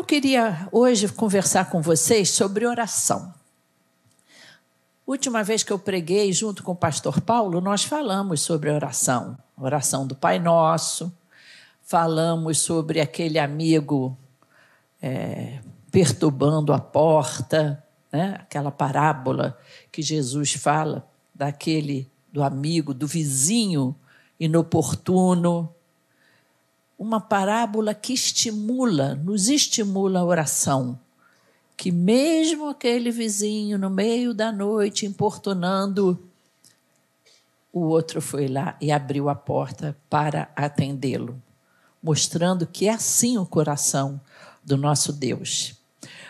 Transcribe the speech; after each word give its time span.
Eu 0.00 0.04
queria 0.04 0.66
hoje 0.72 1.06
conversar 1.08 1.68
com 1.68 1.82
vocês 1.82 2.30
sobre 2.30 2.66
oração. 2.66 3.34
Última 5.06 5.44
vez 5.44 5.62
que 5.62 5.70
eu 5.70 5.78
preguei 5.78 6.32
junto 6.32 6.62
com 6.62 6.72
o 6.72 6.74
pastor 6.74 7.20
Paulo, 7.20 7.60
nós 7.60 7.84
falamos 7.84 8.40
sobre 8.40 8.70
oração, 8.70 9.36
oração 9.58 10.06
do 10.06 10.14
Pai 10.14 10.38
Nosso, 10.38 11.12
falamos 11.82 12.60
sobre 12.60 12.98
aquele 12.98 13.38
amigo 13.38 14.16
é, 15.02 15.60
perturbando 15.92 16.72
a 16.72 16.78
porta, 16.78 17.84
né? 18.10 18.38
aquela 18.40 18.70
parábola 18.70 19.58
que 19.92 20.00
Jesus 20.00 20.54
fala 20.54 21.06
daquele 21.34 22.10
do 22.32 22.42
amigo, 22.42 22.94
do 22.94 23.06
vizinho 23.06 23.94
inoportuno. 24.40 25.68
Uma 27.00 27.18
parábola 27.18 27.94
que 27.94 28.12
estimula, 28.12 29.14
nos 29.14 29.48
estimula 29.48 30.20
a 30.20 30.24
oração. 30.24 31.00
Que 31.74 31.90
mesmo 31.90 32.68
aquele 32.68 33.10
vizinho 33.10 33.78
no 33.78 33.88
meio 33.88 34.34
da 34.34 34.52
noite 34.52 35.06
importunando, 35.06 36.22
o 37.72 37.80
outro 37.80 38.20
foi 38.20 38.48
lá 38.48 38.76
e 38.82 38.92
abriu 38.92 39.30
a 39.30 39.34
porta 39.34 39.96
para 40.10 40.50
atendê-lo, 40.54 41.40
mostrando 42.02 42.66
que 42.66 42.86
é 42.86 42.92
assim 42.92 43.38
o 43.38 43.46
coração 43.46 44.20
do 44.62 44.76
nosso 44.76 45.10
Deus. 45.10 45.74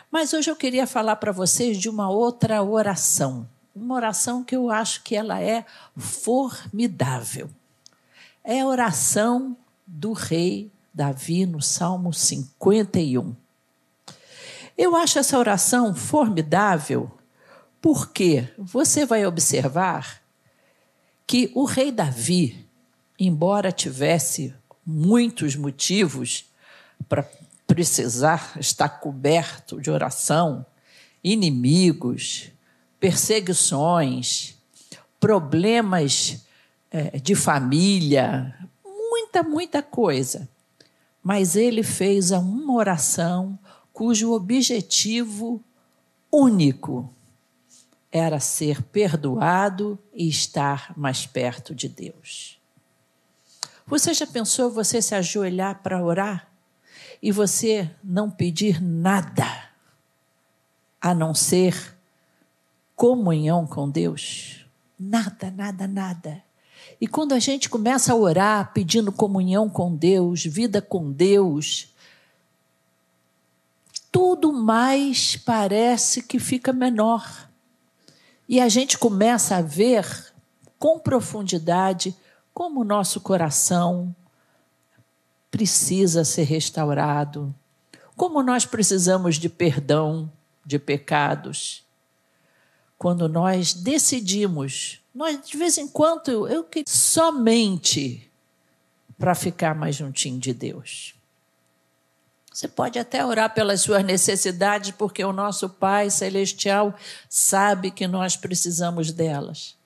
Mas 0.09 0.33
hoje 0.33 0.53
eu 0.53 0.55
queria 0.55 0.87
falar 0.87 1.17
para 1.17 1.33
vocês 1.33 1.79
de 1.79 1.89
uma 1.89 2.09
outra 2.09 2.63
oração, 2.63 3.49
uma 3.75 3.97
oração 3.97 4.45
que 4.45 4.55
eu 4.55 4.71
acho 4.71 5.03
que 5.03 5.17
ela 5.17 5.43
é 5.43 5.67
formidável. 5.97 7.51
É 8.45 8.61
a 8.61 8.67
oração 8.67 9.57
do 9.93 10.13
rei 10.13 10.71
Davi 10.95 11.45
no 11.47 11.61
Salmo 11.61 12.13
51. 12.13 13.35
Eu 14.79 14.95
acho 14.95 15.19
essa 15.19 15.37
oração 15.37 15.95
formidável 15.95 17.11
porque 17.83 18.49
você 18.57 19.05
vai 19.05 19.27
observar 19.27 20.23
que 21.27 21.51
o 21.55 21.65
rei 21.65 21.91
Davi, 21.91 22.67
embora 23.19 23.73
tivesse 23.73 24.55
muitos 24.87 25.57
motivos 25.57 26.47
para 27.09 27.29
precisar 27.67 28.57
estar 28.59 28.89
coberto 28.89 29.81
de 29.81 29.91
oração, 29.91 30.65
inimigos, 31.23 32.51
perseguições, 32.99 34.55
problemas 35.19 36.45
é, 36.91 37.19
de 37.19 37.35
família, 37.35 38.55
muita, 39.31 39.43
muita 39.43 39.83
coisa. 39.83 40.49
Mas 41.23 41.55
ele 41.55 41.83
fez 41.83 42.31
uma 42.33 42.75
oração 42.75 43.59
cujo 43.93 44.33
objetivo 44.33 45.63
único 46.33 47.13
era 48.11 48.41
ser 48.41 48.83
perdoado 48.83 49.99
e 50.13 50.29
estar 50.29 50.93
mais 50.97 51.27
perto 51.27 51.75
de 51.75 51.89
Deus. 51.89 52.59
Você 53.87 54.13
já 54.15 54.27
pensou 54.27 54.71
você 54.71 55.01
se 55.01 55.15
ajoelhar 55.15 55.81
para 55.83 56.03
orar 56.03 56.49
e 57.23 57.31
você 57.31 57.91
não 58.03 58.31
pedir 58.31 58.83
nada 58.83 59.71
a 61.01 61.15
não 61.15 61.35
ser 61.35 61.97
comunhão 62.97 63.67
com 63.67 63.89
Deus. 63.89 64.67
Nada, 64.99 65.51
nada, 65.51 65.87
nada. 65.87 66.50
E 67.01 67.07
quando 67.07 67.33
a 67.33 67.39
gente 67.39 67.69
começa 67.69 68.13
a 68.13 68.17
orar 68.17 68.73
pedindo 68.73 69.11
comunhão 69.11 69.69
com 69.69 69.95
Deus, 69.95 70.45
vida 70.45 70.83
com 70.83 71.11
Deus, 71.11 71.89
tudo 74.13 74.53
mais 74.53 75.37
parece 75.37 76.23
que 76.23 76.39
fica 76.39 76.73
menor. 76.73 77.49
E 78.49 78.61
a 78.61 78.69
gente 78.69 78.99
começa 78.99 79.57
a 79.57 79.63
ver 79.63 80.33
com 80.79 80.99
profundidade 80.99 82.15
como 82.53 82.81
o 82.81 82.85
nosso 82.85 83.21
coração 83.21 84.15
precisa 85.51 86.25
ser 86.25 86.43
restaurado, 86.45 87.55
como 88.17 88.43
nós 88.43 88.67
precisamos 88.67 89.37
de 89.37 89.49
perdão 89.49 90.31
de 90.65 90.79
pecados 90.79 91.83
quando 93.01 93.27
nós 93.31 93.73
decidimos, 93.73 95.00
nós 95.15 95.41
de 95.47 95.57
vez 95.57 95.79
em 95.79 95.89
quando 95.89 96.49
eu 96.49 96.65
que 96.65 96.85
somente 96.87 98.31
para 99.19 99.35
ficar 99.35 99.75
mais 99.75 99.97
juntinho 99.97 100.39
de 100.39 100.55
Deus. 100.55 101.15
Você 102.53 102.67
pode 102.67 102.99
até 102.99 103.25
orar 103.25 103.55
pelas 103.55 103.81
suas 103.83 104.05
necessidades, 104.05 104.91
porque 104.93 105.25
o 105.25 105.33
nosso 105.33 105.69
Pai 105.69 106.11
Celestial 106.11 106.95
sabe 107.29 107.91
que 107.91 108.07
nós 108.07 108.37
precisamos 108.37 109.13
delas. 109.13 109.77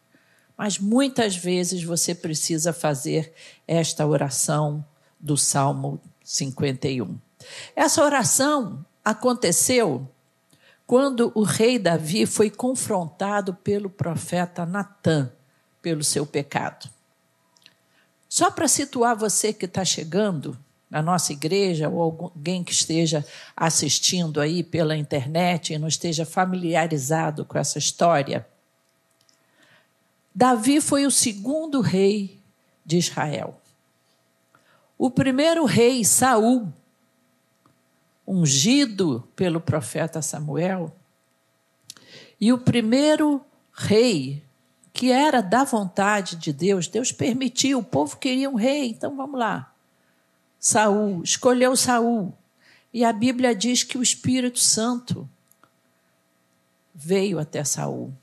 Mas 0.56 0.78
muitas 0.78 1.36
vezes 1.36 1.82
você 1.82 2.14
precisa 2.14 2.72
fazer 2.72 3.32
esta 3.66 4.06
oração 4.06 4.84
do 5.20 5.36
Salmo 5.36 6.00
51. 6.22 7.18
Essa 7.76 8.02
oração 8.02 8.84
aconteceu 9.04 10.08
quando 10.86 11.32
o 11.34 11.42
rei 11.42 11.78
Davi 11.78 12.26
foi 12.26 12.50
confrontado 12.50 13.54
pelo 13.54 13.88
profeta 13.88 14.66
Natã 14.66 15.30
pelo 15.80 16.02
seu 16.02 16.26
pecado. 16.26 16.88
Só 18.28 18.50
para 18.50 18.66
situar 18.66 19.14
você 19.14 19.52
que 19.52 19.66
está 19.66 19.84
chegando 19.84 20.58
na 20.90 21.02
nossa 21.02 21.32
igreja 21.32 21.88
ou 21.88 22.00
alguém 22.02 22.64
que 22.64 22.72
esteja 22.72 23.24
assistindo 23.56 24.40
aí 24.40 24.62
pela 24.62 24.96
internet 24.96 25.72
e 25.72 25.78
não 25.78 25.88
esteja 25.88 26.24
familiarizado 26.24 27.44
com 27.44 27.58
essa 27.58 27.78
história, 27.78 28.46
Davi 30.34 30.80
foi 30.80 31.06
o 31.06 31.10
segundo 31.10 31.80
rei 31.80 32.40
de 32.84 32.98
Israel. 32.98 33.60
O 34.98 35.10
primeiro 35.10 35.64
rei, 35.64 36.04
Saul, 36.04 36.72
ungido 38.26 39.28
pelo 39.36 39.60
profeta 39.60 40.22
Samuel, 40.22 40.94
e 42.40 42.52
o 42.52 42.58
primeiro 42.58 43.44
rei, 43.72 44.42
que 44.92 45.10
era 45.10 45.40
da 45.40 45.64
vontade 45.64 46.36
de 46.36 46.52
Deus, 46.52 46.88
Deus 46.88 47.12
permitiu, 47.12 47.78
o 47.78 47.84
povo 47.84 48.16
queria 48.16 48.50
um 48.50 48.54
rei, 48.54 48.90
então 48.90 49.16
vamos 49.16 49.38
lá. 49.38 49.72
Saul, 50.58 51.22
escolheu 51.22 51.76
Saul. 51.76 52.32
E 52.92 53.04
a 53.04 53.12
Bíblia 53.12 53.54
diz 53.54 53.82
que 53.82 53.98
o 53.98 54.02
Espírito 54.02 54.58
Santo 54.58 55.28
veio 56.94 57.38
até 57.38 57.64
Saul 57.64 58.14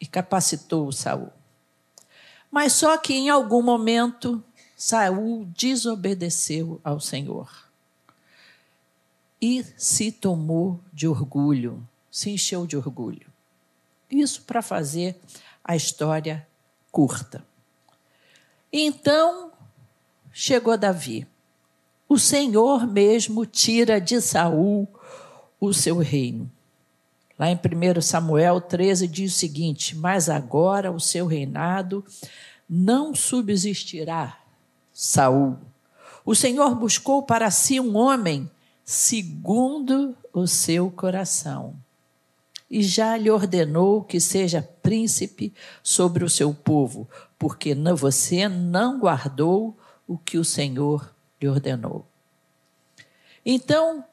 e 0.00 0.06
capacitou 0.06 0.92
Saul. 0.92 1.32
Mas 2.50 2.74
só 2.74 2.96
que 2.98 3.14
em 3.14 3.30
algum 3.30 3.62
momento 3.62 4.44
Saul 4.76 5.46
desobedeceu 5.56 6.80
ao 6.84 7.00
Senhor 7.00 7.63
e 9.44 9.62
se 9.76 10.10
tomou 10.10 10.80
de 10.90 11.06
orgulho, 11.06 11.86
se 12.10 12.30
encheu 12.30 12.66
de 12.66 12.78
orgulho. 12.78 13.26
Isso 14.10 14.40
para 14.40 14.62
fazer 14.62 15.20
a 15.62 15.76
história 15.76 16.48
curta. 16.90 17.44
Então 18.72 19.52
chegou 20.32 20.78
Davi. 20.78 21.26
O 22.08 22.18
Senhor 22.18 22.86
mesmo 22.86 23.44
tira 23.44 24.00
de 24.00 24.18
Saul 24.18 24.88
o 25.60 25.74
seu 25.74 25.98
reino. 25.98 26.50
Lá 27.38 27.50
em 27.50 27.56
1 27.56 28.00
Samuel 28.00 28.62
13 28.62 29.06
diz 29.06 29.34
o 29.34 29.38
seguinte: 29.38 29.94
Mas 29.94 30.30
agora 30.30 30.90
o 30.90 30.98
seu 30.98 31.26
reinado 31.26 32.02
não 32.66 33.14
subsistirá, 33.14 34.38
Saul. 34.90 35.58
O 36.24 36.34
Senhor 36.34 36.74
buscou 36.74 37.22
para 37.22 37.50
si 37.50 37.78
um 37.78 37.94
homem 37.94 38.50
segundo 38.84 40.16
o 40.32 40.46
seu 40.46 40.90
coração. 40.90 41.74
E 42.70 42.82
já 42.82 43.16
lhe 43.16 43.30
ordenou 43.30 44.02
que 44.02 44.18
seja 44.20 44.62
príncipe 44.82 45.54
sobre 45.82 46.24
o 46.24 46.28
seu 46.28 46.52
povo, 46.52 47.08
porque 47.38 47.74
você 47.74 48.48
não 48.48 48.98
guardou 48.98 49.76
o 50.06 50.18
que 50.18 50.38
o 50.38 50.44
Senhor 50.44 51.14
lhe 51.40 51.48
ordenou. 51.48 52.06
Então, 53.44 54.04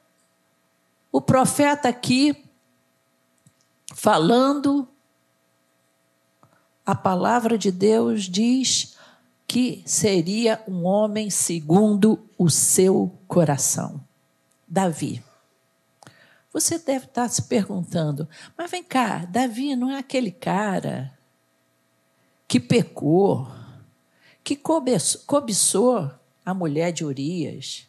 o 1.12 1.22
profeta 1.22 1.90
aqui, 1.90 2.46
falando, 3.94 4.88
a 6.86 6.96
palavra 6.96 7.57
de 7.57 7.72
Deus 7.72 8.24
diz 8.24 8.96
que 9.48 9.81
seria 9.86 10.63
um 10.68 10.86
homem 10.86 11.30
segundo 11.30 12.19
o 12.38 12.50
seu 12.50 13.12
coração. 13.28 14.01
Davi. 14.72 15.22
Você 16.54 16.80
deve 16.80 17.06
estar 17.06 17.28
se 17.28 17.42
perguntando, 17.44 18.28
mas 18.58 18.72
vem 18.72 18.82
cá, 18.82 19.26
Davi 19.26 19.76
não 19.76 19.92
é 19.92 19.98
aquele 19.98 20.32
cara 20.32 21.12
que 22.48 22.58
pecou, 22.58 23.50
que 24.42 24.56
cobiçou 24.56 26.10
a 26.46 26.54
mulher 26.54 26.94
de 26.94 27.04
Urias, 27.04 27.86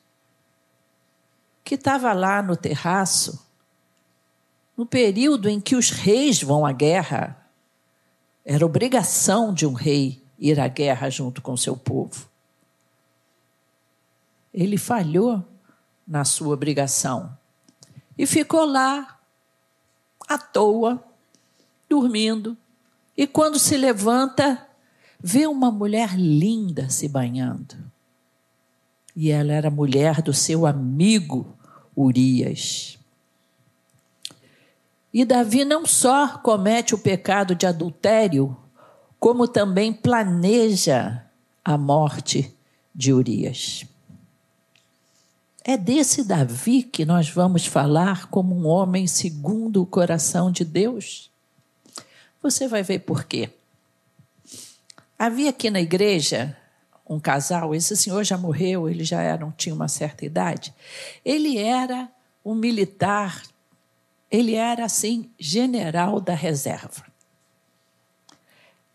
que 1.63 1.77
estava 1.77 2.13
lá 2.13 2.43
no 2.43 2.57
terraço, 2.57 3.47
no 4.77 4.85
período 4.85 5.49
em 5.49 5.61
que 5.61 5.77
os 5.77 5.91
reis 5.91 6.43
vão 6.43 6.67
à 6.67 6.73
guerra. 6.73 7.49
Era 8.45 8.67
obrigação 8.67 9.55
de 9.55 9.65
um 9.65 9.73
rei 9.73 10.21
ir 10.37 10.59
à 10.59 10.67
guerra 10.67 11.09
junto 11.09 11.41
com 11.41 11.57
seu 11.57 11.77
povo. 11.77 12.29
Ele 14.53 14.77
falhou 14.77 15.52
na 16.07 16.25
sua 16.25 16.55
obrigação 16.55 17.37
e 18.17 18.27
ficou 18.27 18.65
lá 18.65 19.19
à 20.29 20.39
toa, 20.39 21.03
dormindo. 21.89 22.57
E 23.17 23.27
quando 23.27 23.59
se 23.59 23.77
levanta, 23.77 24.67
vê 25.21 25.47
uma 25.47 25.71
mulher 25.71 26.15
linda 26.17 26.89
se 26.89 27.09
banhando. 27.09 27.77
E 29.15 29.31
ela 29.31 29.53
era 29.53 29.71
mulher 29.71 30.23
do 30.23 30.33
seu 30.33 30.67
amigo 30.67 31.55
Urias. 31.97 32.99
E 35.13 35.25
Davi 35.25 35.65
não 35.65 35.85
só 35.85 36.39
comete 36.39 36.95
o 36.95 36.99
pecado 36.99 37.55
de 37.55 37.67
adultério, 37.67 38.57
como 39.21 39.47
também 39.47 39.93
planeja 39.93 41.27
a 41.63 41.77
morte 41.77 42.57
de 42.95 43.13
Urias. 43.13 43.85
É 45.65 45.77
desse 45.77 46.25
Davi 46.25 46.83
que 46.83 47.05
nós 47.05 47.29
vamos 47.29 47.67
falar 47.67 48.27
como 48.27 48.53
um 48.53 48.67
homem 48.67 49.07
segundo 49.07 49.81
o 49.81 49.87
coração 49.87 50.51
de 50.51 50.65
Deus? 50.65 51.31
Você 52.43 52.67
vai 52.67 52.83
ver 52.83 53.01
por 53.01 53.25
quê. 53.25 53.49
Havia 55.17 55.51
aqui 55.51 55.71
na 55.71 55.81
igreja 55.81 56.57
um 57.09 57.21
casal, 57.21 57.75
esse 57.75 57.97
senhor 57.97 58.25
já 58.25 58.37
morreu, 58.37 58.89
ele 58.89 59.05
já 59.05 59.23
era, 59.23 59.49
tinha 59.57 59.73
uma 59.73 59.87
certa 59.87 60.25
idade. 60.27 60.75
Ele 61.25 61.57
era 61.57 62.11
um 62.45 62.57
militar, 62.57 63.41
ele 64.29 64.57
era 64.57 64.85
assim, 64.85 65.31
general 65.39 66.21
da 66.21 66.35
reserva. 66.35 67.07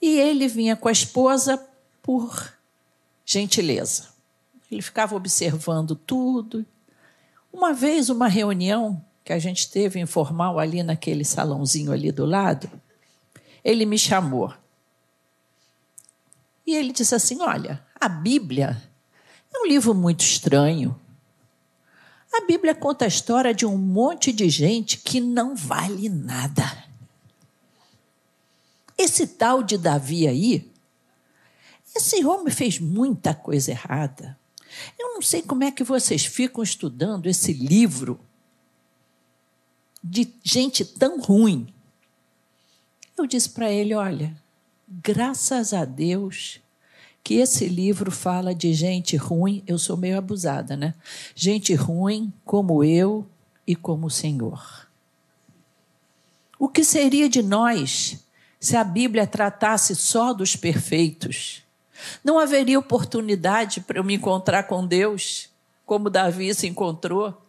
E 0.01 0.19
ele 0.19 0.49
vinha 0.49 0.75
com 0.75 0.89
a 0.89 0.91
esposa 0.91 1.65
por 2.03 2.53
gentileza. 3.25 4.16
Ele 4.71 4.81
ficava 4.81 5.15
observando 5.15 5.95
tudo. 5.95 6.65
Uma 7.51 7.73
vez, 7.73 8.09
uma 8.09 8.27
reunião 8.27 9.03
que 9.23 9.33
a 9.33 9.39
gente 9.39 9.69
teve 9.69 9.99
informal 9.99 10.59
ali 10.59 10.83
naquele 10.83 11.25
salãozinho 11.25 11.91
ali 11.91 12.11
do 12.11 12.25
lado, 12.25 12.69
ele 13.63 13.85
me 13.85 13.97
chamou. 13.97 14.53
E 16.65 16.75
ele 16.75 16.91
disse 16.91 17.15
assim: 17.15 17.41
Olha, 17.41 17.83
a 17.99 18.09
Bíblia 18.09 18.81
é 19.53 19.59
um 19.59 19.67
livro 19.67 19.93
muito 19.93 20.21
estranho. 20.21 20.99
A 22.33 22.45
Bíblia 22.45 22.75
conta 22.75 23.05
a 23.05 23.07
história 23.07 23.53
de 23.53 23.65
um 23.65 23.77
monte 23.77 24.31
de 24.31 24.49
gente 24.49 24.97
que 24.97 25.19
não 25.19 25.55
vale 25.55 26.07
nada. 26.09 26.85
Esse 28.97 29.27
tal 29.27 29.63
de 29.63 29.77
Davi 29.77 30.27
aí, 30.27 30.71
esse 31.95 32.23
homem 32.25 32.53
fez 32.53 32.79
muita 32.79 33.33
coisa 33.33 33.71
errada. 33.71 34.37
Eu 34.97 35.13
não 35.13 35.21
sei 35.21 35.41
como 35.41 35.63
é 35.63 35.71
que 35.71 35.83
vocês 35.83 36.25
ficam 36.25 36.63
estudando 36.63 37.27
esse 37.27 37.53
livro 37.53 38.19
de 40.03 40.31
gente 40.43 40.85
tão 40.85 41.19
ruim. 41.19 41.67
Eu 43.17 43.25
disse 43.25 43.49
para 43.49 43.71
ele: 43.71 43.93
olha, 43.93 44.35
graças 44.87 45.73
a 45.73 45.85
Deus 45.85 46.61
que 47.23 47.35
esse 47.35 47.67
livro 47.67 48.09
fala 48.09 48.55
de 48.55 48.73
gente 48.73 49.17
ruim, 49.17 49.61
eu 49.67 49.77
sou 49.77 49.97
meio 49.97 50.17
abusada, 50.17 50.77
né? 50.77 50.93
Gente 51.35 51.73
ruim 51.73 52.31
como 52.45 52.83
eu 52.83 53.27
e 53.65 53.75
como 53.75 54.07
o 54.07 54.11
Senhor. 54.11 54.87
O 56.57 56.69
que 56.69 56.85
seria 56.85 57.27
de 57.27 57.43
nós 57.43 58.23
se 58.59 58.77
a 58.77 58.83
Bíblia 58.83 59.27
tratasse 59.27 59.93
só 59.93 60.33
dos 60.33 60.55
perfeitos? 60.55 61.66
Não 62.23 62.39
haveria 62.39 62.79
oportunidade 62.79 63.81
para 63.81 63.99
eu 63.99 64.03
me 64.03 64.15
encontrar 64.15 64.63
com 64.63 64.85
Deus, 64.85 65.49
como 65.85 66.09
Davi 66.09 66.53
se 66.53 66.67
encontrou. 66.67 67.41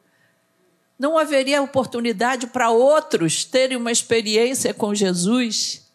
Não 0.99 1.17
haveria 1.17 1.63
oportunidade 1.63 2.47
para 2.47 2.71
outros 2.71 3.45
terem 3.45 3.77
uma 3.77 3.93
experiência 3.93 4.75
com 4.75 4.95
Jesus. 4.95 5.89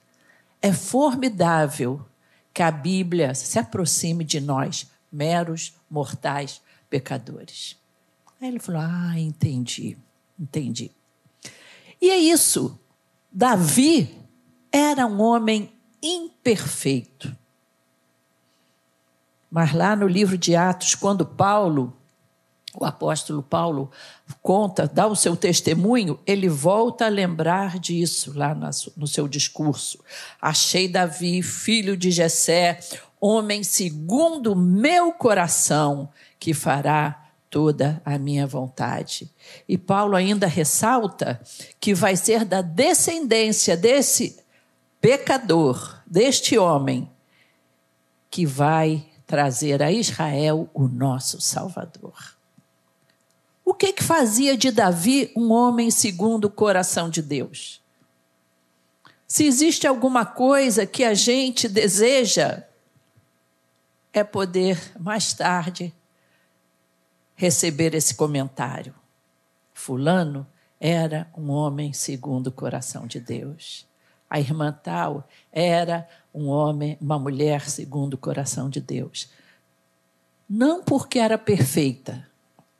É 0.61 0.71
formidável 0.71 2.05
que 2.53 2.61
a 2.61 2.71
Bíblia 2.71 3.33
se 3.33 3.59
aproxime 3.59 4.23
de 4.23 4.39
nós, 4.39 4.88
meros 5.11 5.73
mortais 5.89 6.61
pecadores. 6.89 7.75
Aí 8.39 8.47
ele 8.47 8.59
falou: 8.59 8.81
Ah, 8.81 9.19
entendi, 9.19 9.97
entendi. 10.39 10.91
E 12.01 12.09
é 12.09 12.17
isso. 12.17 12.79
Davi 13.31 14.15
era 14.71 15.07
um 15.07 15.21
homem 15.21 15.73
imperfeito. 16.01 17.35
Mas 19.53 19.71
lá 19.71 19.95
no 19.95 20.07
livro 20.07 20.35
de 20.35 20.55
Atos, 20.55 20.95
quando 20.95 21.23
Paulo, 21.23 21.95
o 22.73 22.83
apóstolo 22.83 23.44
Paulo, 23.44 23.91
conta, 24.41 24.88
dá 24.91 25.05
o 25.05 25.15
seu 25.15 25.35
testemunho, 25.35 26.19
ele 26.25 26.50
volta 26.50 27.05
a 27.05 27.07
lembrar 27.07 27.77
disso 27.77 28.33
lá 28.35 28.57
no 28.97 29.05
seu 29.05 29.27
discurso. 29.27 30.03
Achei 30.41 30.88
Davi, 30.88 31.44
filho 31.44 31.95
de 31.95 32.09
Jessé, 32.09 32.79
homem 33.21 33.63
segundo 33.63 34.55
meu 34.55 35.11
coração, 35.11 36.09
que 36.39 36.51
fará 36.51 37.23
toda 37.47 38.01
a 38.03 38.17
minha 38.17 38.47
vontade. 38.47 39.31
E 39.69 39.77
Paulo 39.77 40.15
ainda 40.15 40.47
ressalta 40.47 41.39
que 41.79 41.94
vai 41.94 42.15
ser 42.15 42.44
da 42.44 42.63
descendência 42.63 43.77
desse 43.77 44.35
pecador, 44.99 46.01
deste 46.07 46.57
homem, 46.57 47.07
que 48.31 48.47
vai 48.47 49.12
trazer 49.33 49.81
a 49.81 49.91
Israel 49.91 50.69
o 50.75 50.88
nosso 50.88 51.41
Salvador. 51.41 52.38
O 53.65 53.74
que, 53.74 53.91
que 53.91 54.03
fazia 54.03 54.56
de 54.56 54.69
Davi 54.69 55.33
um 55.35 55.51
homem 55.51 55.89
segundo 55.89 56.45
o 56.45 56.51
coração 56.51 57.09
de 57.09 57.19
Deus? 57.19 57.81
Se 59.25 59.44
existe 59.44 59.88
alguma 59.88 60.24
coisa 60.24 60.85
que 60.85 61.03
a 61.03 61.15
gente 61.15 61.68
deseja, 61.68 62.62
é 64.13 64.24
poder 64.24 64.80
mais 65.00 65.33
tarde 65.33 65.91
receber 67.33 67.95
esse 67.95 68.13
comentário. 68.13 68.94
Fulano 69.74 70.45
era 70.80 71.27
um 71.35 71.50
homem 71.50 71.91
segundo 71.91 72.47
o 72.47 72.52
coração 72.52 73.07
de 73.07 73.19
Deus. 73.19 73.87
A 74.30 74.40
irmã 74.40 74.71
tal 74.71 75.28
era 75.52 76.07
um 76.33 76.47
homem, 76.47 76.97
uma 76.99 77.19
mulher 77.19 77.69
segundo 77.69 78.16
o 78.16 78.18
coração 78.18 78.69
de 78.69 78.81
Deus. 78.81 79.30
Não 80.49 80.83
porque 80.83 81.19
era 81.19 81.37
perfeita, 81.37 82.28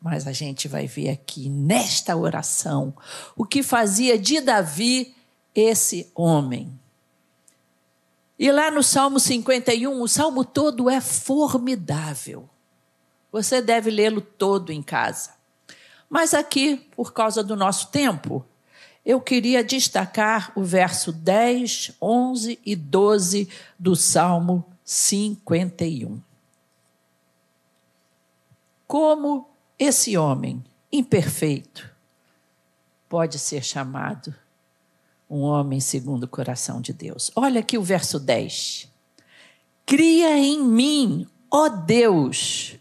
mas 0.02 0.28
a 0.28 0.32
gente 0.32 0.68
vai 0.68 0.88
ver 0.88 1.10
aqui 1.10 1.50
nesta 1.50 2.16
oração 2.16 2.94
o 3.36 3.46
que 3.46 3.64
fazia 3.64 4.18
de 4.18 4.42
Davi 4.42 5.16
esse 5.56 6.12
homem. 6.16 6.78
E 8.38 8.52
lá 8.52 8.72
no 8.72 8.84
Salmo 8.84 9.20
51, 9.20 10.02
o 10.02 10.08
salmo 10.08 10.44
todo 10.44 10.90
é 10.90 11.00
formidável. 11.00 12.50
Você 13.32 13.62
deve 13.62 13.90
lê-lo 13.90 14.22
todo 14.22 14.72
em 14.72 14.82
casa. 14.82 15.32
Mas 16.10 16.34
aqui, 16.34 16.78
por 16.96 17.14
causa 17.14 17.44
do 17.44 17.56
nosso 17.56 17.88
tempo, 17.88 18.46
eu 19.06 19.20
queria 19.20 19.64
destacar 19.64 20.52
o 20.56 20.64
verso 20.64 21.12
10, 21.12 21.96
11 22.02 22.60
e 22.66 22.76
12 22.76 23.50
do 23.78 23.96
Salmo 23.96 24.66
51. 24.84 26.22
Como 28.88 29.50
esse 29.78 30.18
homem 30.18 30.64
imperfeito 30.92 31.92
pode 33.10 33.38
ser 33.40 33.64
chamado 33.64 34.34
um 35.30 35.42
homem 35.42 35.80
segundo 35.80 36.24
o 36.24 36.28
coração 36.28 36.80
de 36.80 36.94
Deus? 36.94 37.32
Olha 37.36 37.60
aqui 37.60 37.78
o 37.78 37.84
verso 37.84 38.20
10. 38.20 38.90
Cria 39.86 40.38
em 40.38 40.64
mim, 40.64 41.28
ó 41.52 41.68
Deus, 41.68 42.78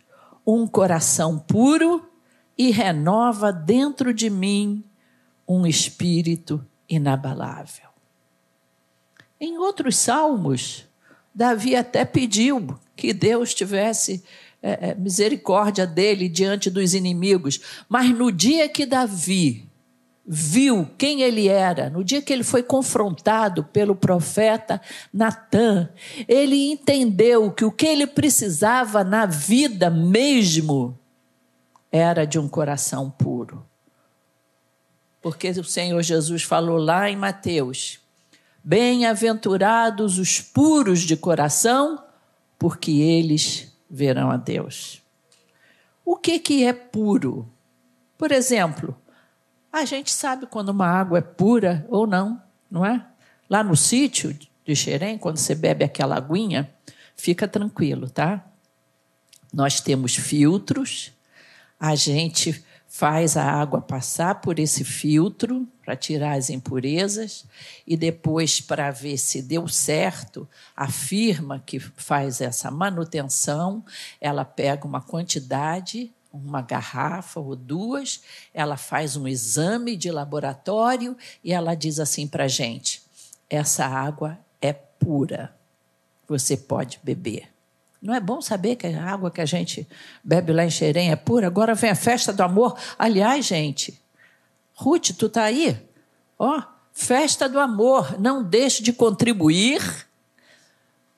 um 0.46 0.68
coração 0.68 1.36
puro 1.36 2.08
e 2.56 2.70
renova 2.70 3.52
dentro 3.52 4.14
de 4.14 4.30
mim 4.30 4.84
um 5.54 5.66
espírito 5.66 6.64
inabalável. 6.88 7.88
Em 9.40 9.58
outros 9.58 9.96
salmos, 9.96 10.86
Davi 11.34 11.74
até 11.74 12.04
pediu 12.04 12.78
que 12.94 13.12
Deus 13.12 13.52
tivesse 13.52 14.22
é, 14.62 14.90
é, 14.90 14.94
misericórdia 14.94 15.86
dele 15.86 16.28
diante 16.28 16.70
dos 16.70 16.94
inimigos, 16.94 17.60
mas 17.88 18.10
no 18.10 18.30
dia 18.30 18.68
que 18.68 18.86
Davi 18.86 19.68
viu 20.24 20.88
quem 20.96 21.22
ele 21.22 21.48
era, 21.48 21.90
no 21.90 22.04
dia 22.04 22.22
que 22.22 22.32
ele 22.32 22.44
foi 22.44 22.62
confrontado 22.62 23.64
pelo 23.64 23.96
profeta 23.96 24.80
Natã, 25.12 25.88
ele 26.28 26.70
entendeu 26.70 27.50
que 27.50 27.64
o 27.64 27.72
que 27.72 27.86
ele 27.86 28.06
precisava 28.06 29.02
na 29.02 29.26
vida 29.26 29.90
mesmo 29.90 30.96
era 31.90 32.24
de 32.24 32.38
um 32.38 32.48
coração 32.48 33.10
puro. 33.10 33.66
Porque 35.22 35.48
o 35.50 35.64
Senhor 35.64 36.02
Jesus 36.02 36.42
falou 36.42 36.76
lá 36.76 37.08
em 37.08 37.16
Mateus: 37.16 38.00
Bem-aventurados 38.62 40.18
os 40.18 40.40
puros 40.40 41.00
de 41.00 41.16
coração, 41.16 42.04
porque 42.58 42.90
eles 42.90 43.72
verão 43.88 44.30
a 44.30 44.36
Deus. 44.36 45.00
O 46.04 46.16
que, 46.16 46.40
que 46.40 46.64
é 46.64 46.72
puro? 46.72 47.48
Por 48.18 48.32
exemplo, 48.32 48.96
a 49.72 49.84
gente 49.84 50.10
sabe 50.10 50.46
quando 50.46 50.70
uma 50.70 50.86
água 50.86 51.18
é 51.18 51.22
pura 51.22 51.86
ou 51.88 52.06
não, 52.06 52.42
não 52.68 52.84
é? 52.84 53.06
Lá 53.48 53.62
no 53.62 53.76
sítio 53.76 54.36
de 54.64 54.76
Xerém, 54.76 55.18
quando 55.18 55.36
você 55.36 55.54
bebe 55.54 55.84
aquela 55.84 56.16
aguinha, 56.16 56.72
fica 57.14 57.46
tranquilo, 57.46 58.10
tá? 58.10 58.44
Nós 59.52 59.80
temos 59.80 60.16
filtros, 60.16 61.12
a 61.78 61.94
gente 61.94 62.64
faz 62.94 63.38
a 63.38 63.42
água 63.42 63.80
passar 63.80 64.42
por 64.42 64.58
esse 64.58 64.84
filtro 64.84 65.66
para 65.82 65.96
tirar 65.96 66.36
as 66.36 66.50
impurezas 66.50 67.46
e 67.86 67.96
depois 67.96 68.60
para 68.60 68.90
ver 68.90 69.16
se 69.16 69.40
deu 69.40 69.66
certo, 69.66 70.46
a 70.76 70.86
firma 70.88 71.58
que 71.64 71.80
faz 71.80 72.42
essa 72.42 72.70
manutenção, 72.70 73.82
ela 74.20 74.44
pega 74.44 74.86
uma 74.86 75.00
quantidade, 75.00 76.12
uma 76.30 76.60
garrafa 76.60 77.40
ou 77.40 77.56
duas, 77.56 78.20
ela 78.52 78.76
faz 78.76 79.16
um 79.16 79.26
exame 79.26 79.96
de 79.96 80.10
laboratório 80.10 81.16
e 81.42 81.50
ela 81.50 81.74
diz 81.74 81.98
assim 81.98 82.28
para 82.28 82.44
a 82.44 82.48
gente: 82.48 83.02
essa 83.48 83.86
água 83.86 84.38
é 84.60 84.74
pura, 84.74 85.56
você 86.28 86.58
pode 86.58 87.00
beber. 87.02 87.51
Não 88.02 88.12
é 88.12 88.18
bom 88.18 88.42
saber 88.42 88.74
que 88.74 88.88
a 88.88 89.04
água 89.04 89.30
que 89.30 89.40
a 89.40 89.46
gente 89.46 89.86
bebe 90.24 90.52
lá 90.52 90.64
em 90.64 90.70
Xerém 90.70 91.12
é 91.12 91.16
pura? 91.16 91.46
Agora 91.46 91.72
vem 91.72 91.90
a 91.90 91.94
festa 91.94 92.32
do 92.32 92.42
amor. 92.42 92.76
Aliás, 92.98 93.46
gente, 93.46 94.02
Ruth, 94.74 95.10
tu 95.16 95.28
tá 95.28 95.44
aí? 95.44 95.80
Ó, 96.36 96.60
festa 96.92 97.48
do 97.48 97.60
amor. 97.60 98.18
Não 98.18 98.42
deixe 98.42 98.82
de 98.82 98.92
contribuir, 98.92 99.80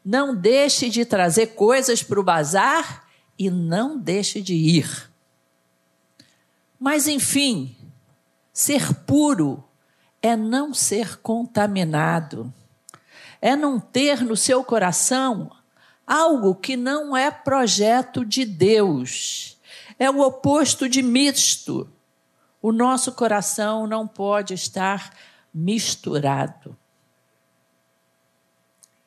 não 0.04 0.36
deixe 0.36 0.90
de 0.90 1.06
trazer 1.06 1.54
coisas 1.54 2.02
para 2.02 2.20
o 2.20 2.22
bazar 2.22 3.08
e 3.38 3.48
não 3.48 3.98
deixe 3.98 4.42
de 4.42 4.52
ir. 4.52 5.10
Mas, 6.78 7.08
enfim, 7.08 7.74
ser 8.52 8.92
puro 9.06 9.64
é 10.20 10.36
não 10.36 10.74
ser 10.74 11.18
contaminado, 11.20 12.52
é 13.40 13.56
não 13.56 13.80
ter 13.80 14.22
no 14.22 14.36
seu 14.36 14.62
coração 14.62 15.50
algo 16.06 16.54
que 16.54 16.76
não 16.76 17.16
é 17.16 17.30
projeto 17.30 18.24
de 18.24 18.44
Deus. 18.44 19.58
É 19.98 20.10
o 20.10 20.20
oposto 20.20 20.88
de 20.88 21.02
misto. 21.02 21.88
O 22.60 22.72
nosso 22.72 23.12
coração 23.12 23.86
não 23.86 24.06
pode 24.06 24.54
estar 24.54 25.12
misturado. 25.52 26.76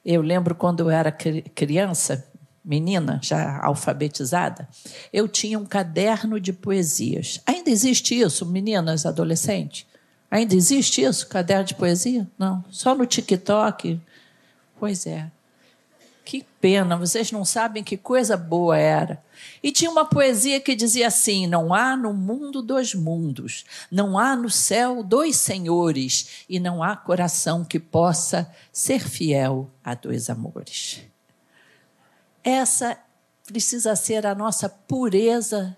Eu 0.06 0.22
lembro 0.22 0.56
quando 0.56 0.80
eu 0.80 0.90
era 0.90 1.12
criança, 1.12 2.26
menina, 2.64 3.20
já 3.22 3.60
alfabetizada, 3.62 4.68
eu 5.12 5.28
tinha 5.28 5.60
um 5.60 5.66
caderno 5.66 6.40
de 6.40 6.54
poesias. 6.54 7.42
Ainda 7.46 7.70
existe 7.70 8.18
isso, 8.18 8.46
meninas, 8.46 9.06
adolescentes? 9.06 9.86
Ainda 10.30 10.56
existe 10.56 11.02
isso, 11.02 11.28
caderno 11.28 11.66
de 11.66 11.76
poesia? 11.76 12.28
Não, 12.38 12.64
só 12.70 12.96
no 12.96 13.06
TikTok. 13.06 14.00
Pois 14.80 15.06
é. 15.06 15.32
Que 16.28 16.46
pena, 16.60 16.98
vocês 16.98 17.32
não 17.32 17.46
sabem 17.46 17.82
que 17.82 17.96
coisa 17.96 18.36
boa 18.36 18.78
era. 18.78 19.24
E 19.64 19.72
tinha 19.72 19.90
uma 19.90 20.04
poesia 20.04 20.60
que 20.60 20.76
dizia 20.76 21.08
assim: 21.08 21.48
Não 21.48 21.74
há 21.74 21.96
no 21.96 22.14
mundo 22.14 22.62
dois 22.62 22.94
mundos, 22.94 23.64
não 23.90 24.20
há 24.20 24.36
no 24.36 24.50
céu 24.50 25.02
dois 25.02 25.38
senhores, 25.38 26.44
e 26.50 26.60
não 26.60 26.84
há 26.84 26.98
coração 26.98 27.64
que 27.64 27.80
possa 27.80 28.54
ser 28.74 29.08
fiel 29.08 29.72
a 29.82 29.96
dois 29.96 30.30
amores. 30.30 31.00
Essa 32.44 32.98
precisa 33.46 33.96
ser 33.96 34.28
a 34.28 34.36
nossa 34.36 34.68
pureza 34.68 35.78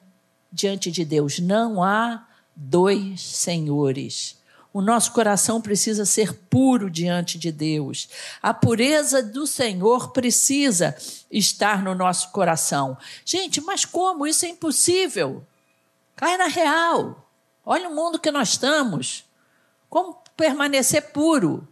diante 0.52 0.90
de 0.90 1.06
Deus. 1.06 1.38
Não 1.38 1.84
há 1.84 2.28
dois 2.56 3.22
senhores. 3.22 4.39
O 4.72 4.82
nosso 4.82 5.12
coração 5.14 5.60
precisa 5.60 6.06
ser 6.06 6.32
puro 6.34 6.92
diante 6.92 7.40
de 7.40 7.52
Deus. 7.52 8.08
A 8.42 8.54
pureza 8.54 9.24
do 9.24 9.48
Senhor 9.48 10.12
precisa 10.12 10.96
estar 11.32 11.82
no 11.82 11.96
nosso 11.96 12.32
coração. 12.32 12.96
Gente, 13.26 13.60
mas 13.62 13.84
como? 13.84 14.28
Isso 14.28 14.46
é 14.46 14.50
impossível. 14.50 15.44
Cai 16.16 16.38
na 16.38 16.48
real. 16.48 17.28
Olha 17.66 17.90
o 17.90 17.96
mundo 17.96 18.20
que 18.20 18.30
nós 18.30 18.50
estamos. 18.50 19.26
Como 19.90 20.22
permanecer 20.38 21.12
puro? 21.12 21.68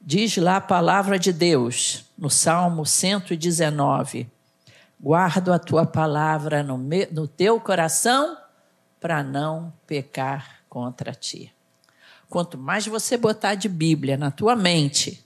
Diz 0.00 0.36
lá 0.36 0.56
a 0.56 0.60
palavra 0.60 1.16
de 1.16 1.32
Deus, 1.32 2.04
no 2.18 2.28
Salmo 2.28 2.84
119: 2.84 4.28
Guardo 5.00 5.52
a 5.52 5.58
tua 5.60 5.86
palavra 5.86 6.64
no, 6.64 6.76
no 7.12 7.28
teu 7.28 7.60
coração 7.60 8.36
para 8.98 9.22
não 9.22 9.72
pecar 9.86 10.61
contra 10.72 11.12
ti. 11.12 11.54
Quanto 12.30 12.56
mais 12.56 12.86
você 12.86 13.18
botar 13.18 13.54
de 13.54 13.68
Bíblia 13.68 14.16
na 14.16 14.30
tua 14.30 14.56
mente, 14.56 15.22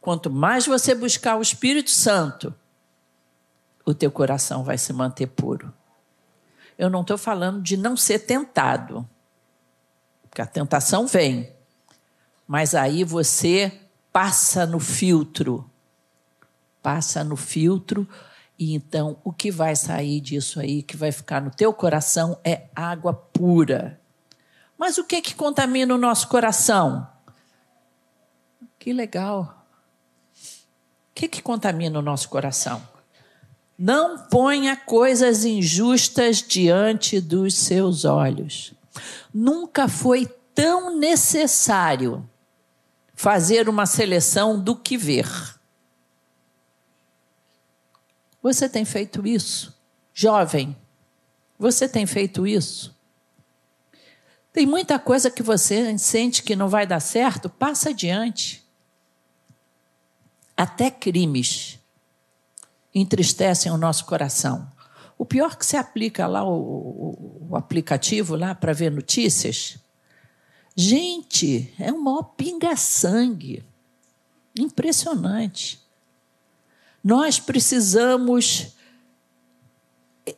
quanto 0.00 0.30
mais 0.30 0.66
você 0.66 0.94
buscar 0.94 1.36
o 1.36 1.42
Espírito 1.42 1.90
Santo, 1.90 2.54
o 3.84 3.92
teu 3.92 4.08
coração 4.08 4.62
vai 4.62 4.78
se 4.78 4.92
manter 4.92 5.26
puro. 5.26 5.74
Eu 6.78 6.88
não 6.88 7.00
estou 7.00 7.18
falando 7.18 7.60
de 7.60 7.76
não 7.76 7.96
ser 7.96 8.20
tentado, 8.20 9.04
porque 10.22 10.40
a 10.40 10.46
tentação 10.46 11.08
vem, 11.08 11.52
mas 12.46 12.72
aí 12.72 13.02
você 13.02 13.80
passa 14.12 14.64
no 14.64 14.78
filtro, 14.78 15.68
passa 16.80 17.24
no 17.24 17.34
filtro 17.34 18.08
e 18.56 18.76
então 18.76 19.18
o 19.24 19.32
que 19.32 19.50
vai 19.50 19.74
sair 19.74 20.20
disso 20.20 20.60
aí, 20.60 20.84
que 20.84 20.96
vai 20.96 21.10
ficar 21.10 21.42
no 21.42 21.50
teu 21.50 21.74
coração 21.74 22.38
é 22.44 22.68
água 22.76 23.12
pura. 23.12 24.00
Mas 24.82 24.98
o 24.98 25.04
que 25.04 25.22
que 25.22 25.32
contamina 25.36 25.94
o 25.94 25.96
nosso 25.96 26.26
coração? 26.26 27.06
Que 28.80 28.92
legal. 28.92 29.64
O 30.34 31.14
que 31.14 31.28
que 31.28 31.40
contamina 31.40 32.00
o 32.00 32.02
nosso 32.02 32.28
coração? 32.28 32.82
Não 33.78 34.18
ponha 34.18 34.74
coisas 34.74 35.44
injustas 35.44 36.42
diante 36.42 37.20
dos 37.20 37.54
seus 37.54 38.04
olhos. 38.04 38.74
Nunca 39.32 39.86
foi 39.86 40.26
tão 40.52 40.98
necessário 40.98 42.28
fazer 43.14 43.68
uma 43.68 43.86
seleção 43.86 44.60
do 44.60 44.74
que 44.74 44.96
ver. 44.96 45.28
Você 48.42 48.68
tem 48.68 48.84
feito 48.84 49.24
isso? 49.24 49.80
Jovem, 50.12 50.76
você 51.56 51.88
tem 51.88 52.04
feito 52.04 52.44
isso? 52.48 53.00
Tem 54.52 54.66
muita 54.66 54.98
coisa 54.98 55.30
que 55.30 55.42
você 55.42 55.96
sente 55.96 56.42
que 56.42 56.54
não 56.54 56.68
vai 56.68 56.86
dar 56.86 57.00
certo, 57.00 57.48
passa 57.48 57.90
adiante. 57.90 58.62
Até 60.56 60.90
crimes 60.90 61.78
entristecem 62.94 63.72
o 63.72 63.78
nosso 63.78 64.04
coração. 64.04 64.70
O 65.16 65.24
pior 65.24 65.56
que 65.56 65.64
você 65.64 65.76
aplica 65.76 66.26
lá 66.26 66.44
o, 66.44 66.52
o, 66.52 67.46
o 67.50 67.56
aplicativo 67.56 68.36
lá 68.36 68.54
para 68.54 68.72
ver 68.72 68.90
notícias. 68.90 69.78
Gente, 70.76 71.72
é 71.78 71.92
um 71.92 72.02
maior 72.02 72.22
pinga-sangue. 72.22 73.64
Impressionante. 74.58 75.80
Nós 77.02 77.40
precisamos 77.40 78.74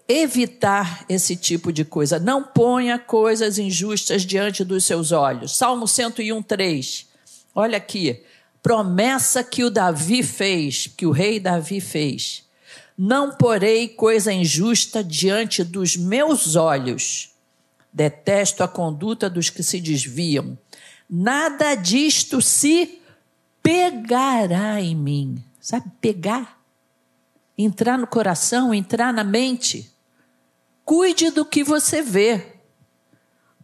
evitar 0.09 1.05
esse 1.09 1.37
tipo 1.37 1.73
de 1.73 1.85
coisa. 1.85 2.19
Não 2.19 2.43
ponha 2.43 2.99
coisas 2.99 3.59
injustas 3.59 4.23
diante 4.23 4.65
dos 4.65 4.85
seus 4.85 5.13
olhos. 5.13 5.57
Salmo 5.57 5.87
101, 5.87 6.43
3. 6.43 7.07
Olha 7.55 7.77
aqui. 7.77 8.23
Promessa 8.63 9.45
que 9.45 9.63
o 9.63 9.71
Davi 9.71 10.23
fez, 10.23 10.87
que 10.87 11.05
o 11.05 11.11
rei 11.11 11.39
Davi 11.39 11.81
fez. 11.81 12.45
Não 12.97 13.33
porei 13.33 13.89
coisa 13.89 14.33
injusta 14.33 15.05
diante 15.05 15.63
dos 15.63 15.97
meus 15.97 16.57
olhos. 16.57 17.31
Detesto 17.93 18.63
a 18.63 18.69
conduta 18.69 19.29
dos 19.29 19.51
que 19.51 19.63
se 19.63 19.81
desviam. 19.81 20.57
Nada 21.09 21.75
disto 21.75 22.41
se 22.41 23.01
pegará 23.63 24.81
em 24.81 24.97
mim. 24.97 25.45
Sabe, 25.61 25.91
pegar? 26.01 26.64
Entrar 27.57 27.99
no 27.99 28.07
coração, 28.07 28.75
entrar 28.75 29.13
na 29.13 29.25
mente. 29.25 29.93
Cuide 30.85 31.31
do 31.31 31.45
que 31.45 31.65
você 31.65 32.03
vê, 32.03 32.59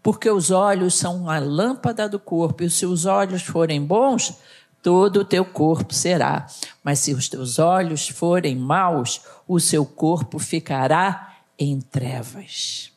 porque 0.03 0.31
os 0.31 0.51
olhos 0.51 0.95
são 0.95 1.29
a 1.29 1.39
lâmpada 1.39 2.09
do 2.09 2.19
corpo, 2.19 2.63
e 2.63 2.71
se 2.71 2.87
os 2.87 3.05
olhos 3.05 3.43
forem 3.43 3.85
bons, 3.85 4.35
todo 4.83 5.21
o 5.21 5.25
teu 5.25 5.45
corpo 5.45 5.93
será. 5.93 6.47
Mas 6.83 7.01
se 7.01 7.13
os 7.13 7.29
teus 7.29 7.59
olhos 7.59 8.09
forem 8.09 8.57
maus, 8.57 9.21
o 9.47 9.61
seu 9.61 9.85
corpo 9.85 10.39
ficará 10.39 11.37
em 11.59 11.81
trevas. 11.81 12.93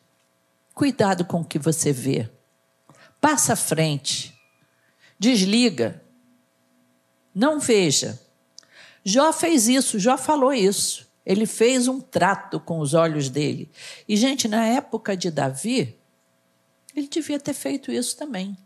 Cuidado 0.74 1.26
com 1.26 1.42
o 1.42 1.46
que 1.46 1.60
você 1.60 1.92
vê. 1.92 2.30
Passa 3.20 3.54
à 3.54 3.56
frente. 3.56 4.34
Desliga. 5.20 6.02
Não 7.36 7.60
veja. 7.60 8.20
Jó 9.04 9.34
fez 9.34 9.68
isso, 9.68 10.00
Jó 10.00 10.18
falou 10.18 10.54
isso. 10.54 11.12
Ele 11.26 11.46
fez 11.46 11.88
um 11.88 12.00
trato 12.00 12.60
com 12.60 12.80
os 12.80 12.94
olhos 12.94 13.30
dele. 13.30 13.72
E, 14.08 14.16
gente, 14.18 14.48
na 14.48 14.66
época 14.66 15.16
de 15.16 15.32
Davi, 15.32 15.98
ele 16.96 17.08
devia 17.08 17.40
ter 17.40 17.54
feito 17.54 17.92
isso 17.92 18.18
também. 18.18 18.58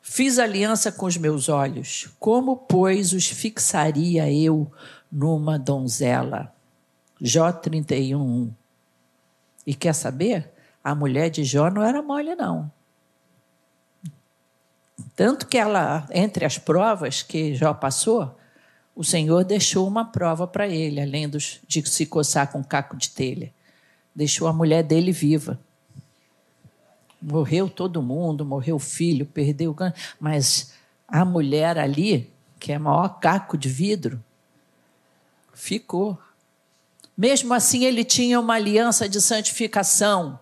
Fiz 0.00 0.38
aliança 0.38 0.90
com 0.90 1.06
os 1.06 1.16
meus 1.16 1.48
olhos, 1.48 2.08
como, 2.18 2.56
pois, 2.56 3.12
os 3.12 3.26
fixaria 3.26 4.30
eu 4.32 4.70
numa 5.10 5.58
donzela? 5.58 6.52
Jó 7.20 7.52
31. 7.52 8.52
E 9.66 9.74
quer 9.74 9.94
saber? 9.94 10.50
A 10.82 10.94
mulher 10.94 11.30
de 11.30 11.44
Jó 11.44 11.70
não 11.70 11.82
era 11.82 12.02
mole, 12.02 12.34
não. 12.34 12.70
Tanto 15.14 15.46
que 15.46 15.56
ela, 15.56 16.06
entre 16.10 16.44
as 16.44 16.58
provas 16.58 17.22
que 17.22 17.54
Jó 17.54 17.72
passou, 17.72 18.36
o 18.94 19.02
Senhor 19.02 19.44
deixou 19.44 19.86
uma 19.88 20.04
prova 20.04 20.46
para 20.46 20.68
ele, 20.68 21.00
além 21.00 21.28
dos, 21.28 21.60
de 21.66 21.88
se 21.88 22.06
coçar 22.06 22.50
com 22.52 22.62
caco 22.62 22.96
de 22.96 23.10
telha. 23.10 23.52
Deixou 24.14 24.46
a 24.46 24.52
mulher 24.52 24.82
dele 24.82 25.12
viva. 25.12 25.58
Morreu 27.20 27.70
todo 27.70 28.02
mundo, 28.02 28.44
morreu 28.44 28.76
o 28.76 28.80
filho, 28.80 29.24
perdeu 29.24 29.70
o 29.70 29.76
mas 30.20 30.72
a 31.08 31.24
mulher 31.24 31.78
ali, 31.78 32.30
que 32.58 32.72
é 32.72 32.78
maior 32.78 33.20
caco 33.20 33.56
de 33.56 33.68
vidro, 33.68 34.22
ficou. 35.54 36.18
Mesmo 37.16 37.54
assim, 37.54 37.84
ele 37.84 38.04
tinha 38.04 38.40
uma 38.40 38.54
aliança 38.54 39.08
de 39.08 39.20
santificação 39.20 40.38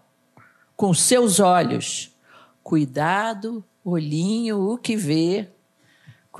com 0.76 0.94
seus 0.94 1.38
olhos. 1.38 2.10
Cuidado, 2.62 3.62
olhinho, 3.84 4.72
o 4.72 4.78
que 4.78 4.96
vê. 4.96 5.48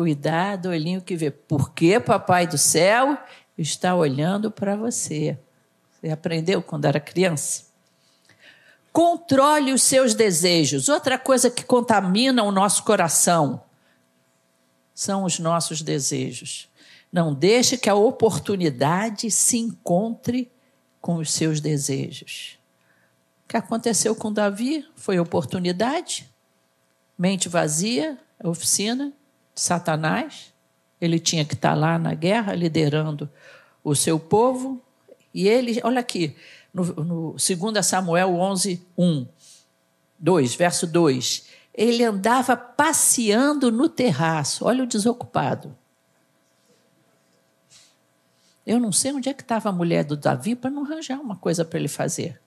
Cuidado, 0.00 0.70
olhinho, 0.70 1.02
que 1.02 1.14
vê. 1.14 1.30
Porque 1.30 2.00
Papai 2.00 2.46
do 2.46 2.56
céu 2.56 3.18
está 3.58 3.94
olhando 3.94 4.50
para 4.50 4.74
você. 4.74 5.38
Você 5.92 6.08
aprendeu 6.08 6.62
quando 6.62 6.86
era 6.86 6.98
criança? 6.98 7.64
Controle 8.90 9.74
os 9.74 9.82
seus 9.82 10.14
desejos. 10.14 10.88
Outra 10.88 11.18
coisa 11.18 11.50
que 11.50 11.62
contamina 11.62 12.42
o 12.42 12.50
nosso 12.50 12.82
coração 12.82 13.62
são 14.94 15.24
os 15.24 15.38
nossos 15.38 15.82
desejos. 15.82 16.66
Não 17.12 17.34
deixe 17.34 17.76
que 17.76 17.90
a 17.90 17.94
oportunidade 17.94 19.30
se 19.30 19.58
encontre 19.58 20.50
com 20.98 21.16
os 21.16 21.30
seus 21.30 21.60
desejos. 21.60 22.58
O 23.44 23.48
que 23.48 23.56
aconteceu 23.58 24.16
com 24.16 24.32
Davi 24.32 24.82
foi 24.96 25.18
oportunidade, 25.18 26.26
mente 27.18 27.50
vazia, 27.50 28.18
oficina 28.42 29.12
Satanás. 29.60 30.52
Ele 31.00 31.18
tinha 31.18 31.44
que 31.44 31.54
estar 31.54 31.74
lá 31.74 31.98
na 31.98 32.14
guerra 32.14 32.54
liderando 32.54 33.28
o 33.82 33.94
seu 33.94 34.18
povo. 34.18 34.80
E 35.32 35.48
ele, 35.48 35.80
olha 35.84 36.00
aqui, 36.00 36.36
no, 36.72 36.84
no 36.84 37.36
2 37.36 37.86
Samuel 37.86 38.34
11, 38.34 38.84
1, 38.96 39.26
2, 40.18 40.54
verso 40.54 40.86
2. 40.86 41.46
Ele 41.72 42.04
andava 42.04 42.56
passeando 42.56 43.70
no 43.70 43.88
terraço, 43.88 44.64
olha 44.64 44.84
o 44.84 44.86
desocupado. 44.86 45.76
Eu 48.66 48.78
não 48.78 48.92
sei 48.92 49.12
onde 49.12 49.28
é 49.28 49.34
que 49.34 49.42
estava 49.42 49.68
a 49.68 49.72
mulher 49.72 50.04
do 50.04 50.16
Davi 50.16 50.54
para 50.54 50.70
não 50.70 50.84
arranjar 50.84 51.20
uma 51.20 51.36
coisa 51.36 51.64
para 51.64 51.78
ele 51.78 51.88
fazer. 51.88 52.40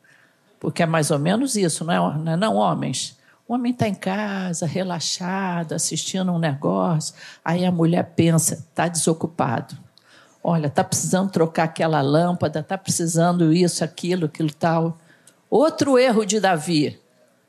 Porque 0.59 0.83
é 0.83 0.85
mais 0.85 1.11
ou 1.11 1.19
menos 1.19 1.55
isso, 1.55 1.83
não 1.83 1.93
é? 1.93 2.17
Não, 2.17 2.31
é 2.31 2.35
não 2.37 2.55
homens? 2.55 3.17
O 3.47 3.53
homem 3.53 3.73
está 3.73 3.87
em 3.87 3.93
casa, 3.93 4.65
relaxado, 4.65 5.73
assistindo 5.73 6.31
um 6.31 6.39
negócio. 6.39 7.13
Aí 7.43 7.65
a 7.65 7.71
mulher 7.71 8.13
pensa, 8.15 8.55
está 8.55 8.87
desocupado. 8.87 9.77
Olha, 10.41 10.67
está 10.67 10.83
precisando 10.83 11.29
trocar 11.29 11.63
aquela 11.63 12.01
lâmpada, 12.01 12.59
está 12.59 12.77
precisando 12.77 13.53
isso, 13.53 13.83
aquilo, 13.83 14.25
aquilo 14.25 14.51
tal. 14.51 14.97
Outro 15.49 15.99
erro 15.99 16.25
de 16.25 16.39
Davi 16.39 16.99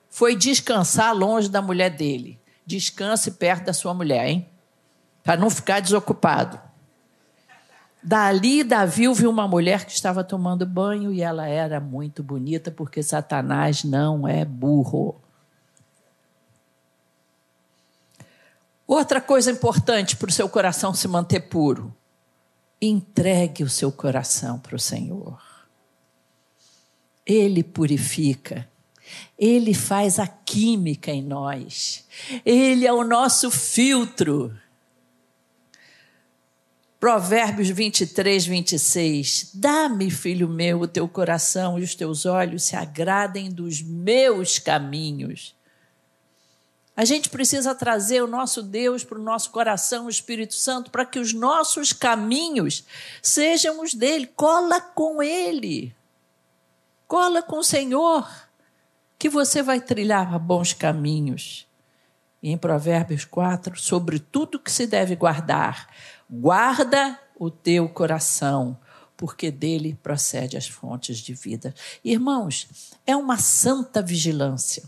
foi 0.09 0.37
descansar 0.37 1.15
longe 1.15 1.49
da 1.49 1.63
mulher 1.63 1.91
dele. 1.91 2.41
Descanse 2.67 3.33
perto 3.33 3.67
da 3.67 3.73
sua 3.73 3.95
mulher, 3.95 4.29
hein? 4.29 4.49
Para 5.23 5.37
não 5.37 5.51
ficar 5.51 5.81
desocupado. 5.81 6.61
Dali, 8.03 8.63
Davi 8.63 9.13
viu 9.15 9.31
uma 9.31 9.49
mulher 9.49 9.87
que 9.87 9.93
estava 9.93 10.23
tomando 10.23 10.67
banho 10.67 11.13
e 11.13 11.23
ela 11.23 11.49
era 11.49 11.81
muito 11.81 12.23
bonita, 12.23 12.71
porque 12.71 13.03
Satanás 13.03 13.83
não 13.83 14.29
é 14.29 14.45
burro. 14.45 15.24
Outra 18.87 19.21
coisa 19.21 19.51
importante 19.51 20.17
para 20.17 20.29
o 20.29 20.33
seu 20.33 20.49
coração 20.49 20.93
se 20.93 21.09
manter 21.09 21.41
puro 21.41 21.95
Entregue 22.81 23.65
o 23.65 23.71
seu 23.71 23.91
coração 23.91 24.59
para 24.59 24.77
o 24.77 24.79
Senhor. 24.79 25.41
Ele 27.25 27.63
purifica. 27.63 28.69
Ele 29.39 29.73
faz 29.73 30.19
a 30.19 30.27
química 30.27 31.11
em 31.11 31.23
nós. 31.23 32.05
Ele 32.45 32.87
é 32.87 32.93
o 32.93 33.03
nosso 33.03 33.51
filtro. 33.51 34.55
Provérbios 37.01 37.71
23, 37.71 38.47
26. 38.47 39.53
Dá-me, 39.55 40.11
filho 40.11 40.49
meu, 40.49 40.83
o 40.83 40.89
teu 40.89 41.09
coração 41.09 41.79
e 41.79 41.83
os 41.83 41.95
teus 41.95 42.27
olhos 42.27 42.65
se 42.65 42.77
agradem 42.77 43.51
dos 43.51 43.81
meus 43.81 44.59
caminhos. 44.59 45.54
A 46.97 47.05
gente 47.05 47.29
precisa 47.29 47.75
trazer 47.75 48.23
o 48.23 48.27
nosso 48.29 48.63
Deus 48.63 49.03
para 49.03 49.19
o 49.19 49.23
nosso 49.23 49.51
coração, 49.51 50.07
o 50.07 50.11
Espírito 50.11 50.55
Santo, 50.55 50.91
para 50.93 51.05
que 51.05 51.19
os 51.19 51.33
nossos 51.33 51.93
caminhos 51.93 52.85
sejam 53.21 53.83
os 53.83 53.95
dele. 53.95 54.27
Cola 54.29 54.81
com 54.81 55.21
ele. 55.21 55.95
Cola 57.09 57.43
com 57.43 57.59
o 57.59 57.65
Senhor, 57.65 58.29
que 59.19 59.29
você 59.29 59.63
vai 59.63 59.81
trilhar 59.81 60.39
bons 60.39 60.73
caminhos. 60.73 61.67
E 62.41 62.51
em 62.51 62.59
Provérbios 62.59 63.25
4, 63.25 63.77
sobre 63.79 64.21
tudo 64.21 64.61
que 64.61 64.71
se 64.71 64.87
deve 64.87 65.17
guardar, 65.17 65.89
guarda 66.31 67.19
o 67.37 67.51
teu 67.51 67.89
coração, 67.89 68.79
porque 69.17 69.51
dele 69.51 69.99
procede 70.03 70.57
as 70.57 70.69
fontes 70.69 71.19
de 71.19 71.35
vida. 71.35 71.75
Irmãos, 72.05 72.93
é 73.07 73.17
uma 73.17 73.39
santa 73.39 74.01
vigilância. 74.01 74.85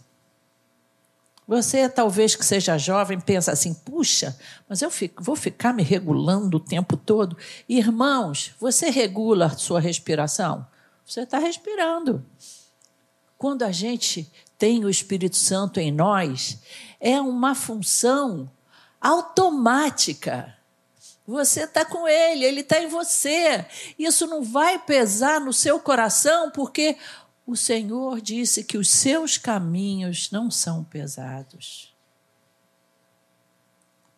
Você, 1.46 1.88
talvez 1.88 2.34
que 2.34 2.44
seja 2.44 2.76
jovem, 2.76 3.20
pensa 3.20 3.52
assim: 3.52 3.72
puxa, 3.72 4.36
mas 4.68 4.82
eu 4.82 4.90
fico, 4.90 5.22
vou 5.22 5.36
ficar 5.36 5.72
me 5.72 5.82
regulando 5.82 6.56
o 6.56 6.60
tempo 6.60 6.96
todo. 6.96 7.36
Irmãos, 7.68 8.52
você 8.58 8.90
regula 8.90 9.46
a 9.46 9.56
sua 9.56 9.80
respiração? 9.80 10.66
Você 11.04 11.20
está 11.20 11.38
respirando. 11.38 12.24
Quando 13.38 13.62
a 13.62 13.70
gente 13.70 14.30
tem 14.58 14.84
o 14.84 14.90
Espírito 14.90 15.36
Santo 15.36 15.78
em 15.78 15.92
nós, 15.92 16.58
é 16.98 17.20
uma 17.20 17.54
função 17.54 18.50
automática. 19.00 20.56
Você 21.26 21.64
está 21.64 21.84
com 21.84 22.08
ele, 22.08 22.44
ele 22.44 22.60
está 22.60 22.80
em 22.80 22.88
você. 22.88 23.64
Isso 23.98 24.26
não 24.26 24.42
vai 24.42 24.78
pesar 24.78 25.40
no 25.40 25.52
seu 25.52 25.78
coração, 25.78 26.50
porque 26.50 26.96
o 27.46 27.54
Senhor 27.54 28.20
disse 28.20 28.64
que 28.64 28.76
os 28.76 28.90
seus 28.90 29.38
caminhos 29.38 30.30
não 30.32 30.50
são 30.50 30.82
pesados. 30.82 31.94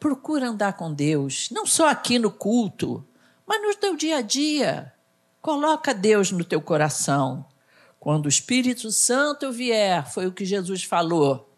Procura 0.00 0.48
andar 0.48 0.74
com 0.74 0.94
Deus, 0.94 1.50
não 1.50 1.66
só 1.66 1.88
aqui 1.88 2.18
no 2.18 2.30
culto, 2.30 3.06
mas 3.46 3.60
no 3.60 3.74
teu 3.74 3.96
dia 3.96 4.18
a 4.18 4.22
dia. 4.22 4.94
Coloca 5.42 5.92
Deus 5.92 6.32
no 6.32 6.44
teu 6.44 6.60
coração. 6.60 7.44
Quando 8.00 8.26
o 8.26 8.30
Espírito 8.30 8.90
Santo 8.90 9.52
vier, 9.52 10.06
foi 10.10 10.26
o 10.26 10.32
que 10.32 10.44
Jesus 10.44 10.84
falou. 10.84 11.52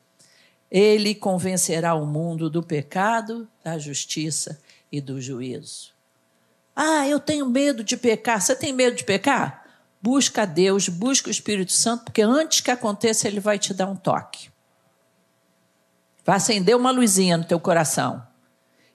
Ele 0.70 1.14
convencerá 1.14 1.94
o 1.94 2.06
mundo 2.06 2.48
do 2.50 2.62
pecado, 2.62 3.48
da 3.62 3.78
justiça 3.78 4.60
e 4.90 5.00
do 5.00 5.20
juízo. 5.20 5.92
Ah, 6.74 7.06
eu 7.06 7.20
tenho 7.20 7.46
medo 7.46 7.84
de 7.84 7.96
pecar. 7.96 8.40
Você 8.40 8.56
tem 8.56 8.72
medo 8.72 8.96
de 8.96 9.04
pecar? 9.04 9.59
Busca 10.02 10.46
Deus, 10.46 10.88
busca 10.88 11.28
o 11.28 11.30
Espírito 11.30 11.72
Santo, 11.72 12.04
porque 12.04 12.22
antes 12.22 12.60
que 12.60 12.70
aconteça, 12.70 13.28
ele 13.28 13.40
vai 13.40 13.58
te 13.58 13.74
dar 13.74 13.86
um 13.86 13.96
toque. 13.96 14.50
Vai 16.24 16.36
acender 16.36 16.76
uma 16.76 16.90
luzinha 16.90 17.36
no 17.36 17.44
teu 17.44 17.60
coração. 17.60 18.22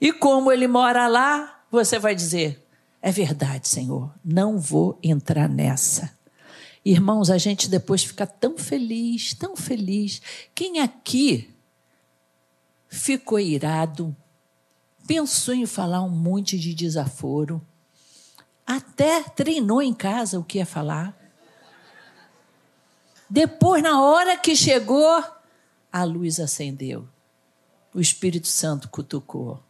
E 0.02 0.12
como 0.12 0.52
ele 0.52 0.68
mora 0.68 1.08
lá, 1.08 1.64
você 1.70 2.00
vai 2.00 2.16
dizer: 2.16 2.66
É 3.02 3.12
verdade, 3.12 3.68
Senhor, 3.68 4.14
não 4.24 4.58
vou 4.58 4.98
entrar 5.04 5.48
nessa. 5.48 6.16
Irmãos, 6.84 7.30
a 7.30 7.38
gente 7.38 7.68
depois 7.68 8.04
fica 8.04 8.28
tão 8.28 8.58
feliz, 8.58 9.34
tão 9.34 9.56
feliz. 9.56 10.22
Quem 10.54 10.80
aqui 10.80 11.56
ficou 12.88 13.40
irado, 13.40 14.16
pensou 15.08 15.54
em 15.54 15.66
falar 15.66 16.04
um 16.04 16.10
monte 16.10 16.60
de 16.60 16.74
desaforo, 16.74 17.62
até 18.66 19.24
treinou 19.24 19.82
em 19.82 19.94
casa 19.94 20.40
o 20.40 20.44
que 20.44 20.58
ia 20.58 20.66
falar. 20.66 21.16
Depois, 23.30 23.82
na 23.82 24.02
hora 24.02 24.38
que 24.38 24.56
chegou, 24.56 25.24
a 25.92 26.04
luz 26.04 26.40
acendeu. 26.40 27.08
O 27.94 28.00
Espírito 28.00 28.48
Santo 28.48 28.90
cutucou. 28.90 29.64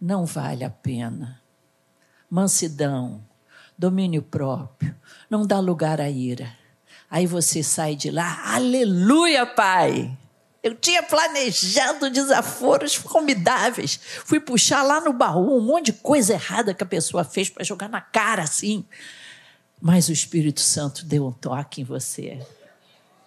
Não 0.00 0.24
vale 0.24 0.64
a 0.64 0.70
pena. 0.70 1.40
Mansidão, 2.30 3.22
domínio 3.76 4.22
próprio, 4.22 4.94
não 5.28 5.46
dá 5.46 5.58
lugar 5.60 6.00
à 6.00 6.08
ira. 6.08 6.56
Aí 7.10 7.26
você 7.26 7.62
sai 7.62 7.94
de 7.94 8.10
lá, 8.10 8.54
aleluia, 8.54 9.44
Pai! 9.44 10.16
Eu 10.62 10.76
tinha 10.76 11.02
planejado 11.02 12.08
desaforos 12.08 12.94
formidáveis. 12.94 13.98
Fui 14.24 14.38
puxar 14.38 14.82
lá 14.84 15.00
no 15.00 15.12
baú 15.12 15.58
um 15.58 15.60
monte 15.60 15.86
de 15.86 15.94
coisa 15.94 16.34
errada 16.34 16.72
que 16.72 16.84
a 16.84 16.86
pessoa 16.86 17.24
fez 17.24 17.50
para 17.50 17.64
jogar 17.64 17.88
na 17.88 18.00
cara 18.00 18.42
assim. 18.42 18.84
Mas 19.80 20.08
o 20.08 20.12
Espírito 20.12 20.60
Santo 20.60 21.04
deu 21.04 21.26
um 21.26 21.32
toque 21.32 21.80
em 21.80 21.84
você. 21.84 22.40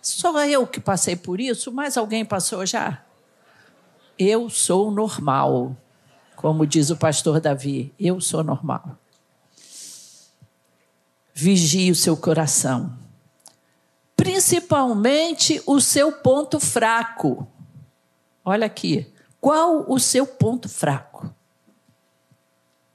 Só 0.01 0.45
eu 0.45 0.65
que 0.65 0.79
passei 0.79 1.17
por 1.17 1.41
isso, 1.41 1.73
mas 1.73 1.97
alguém 1.97 2.23
passou 2.23 2.65
já? 2.65 3.03
Eu 4.17 4.49
sou 4.49 4.89
normal. 4.89 5.75
Como 6.37 6.65
diz 6.65 6.89
o 6.89 6.95
pastor 6.95 7.41
Davi, 7.41 7.93
eu 7.99 8.21
sou 8.21 8.43
normal. 8.43 8.97
Vigie 11.33 11.91
o 11.91 11.95
seu 11.95 12.15
coração 12.15 13.04
principalmente 14.45 15.59
o 15.65 15.81
seu 15.81 16.11
ponto 16.11 16.59
fraco. 16.59 17.47
Olha 18.43 18.67
aqui, 18.67 19.11
qual 19.41 19.91
o 19.91 19.99
seu 19.99 20.27
ponto 20.27 20.69
fraco? 20.69 21.33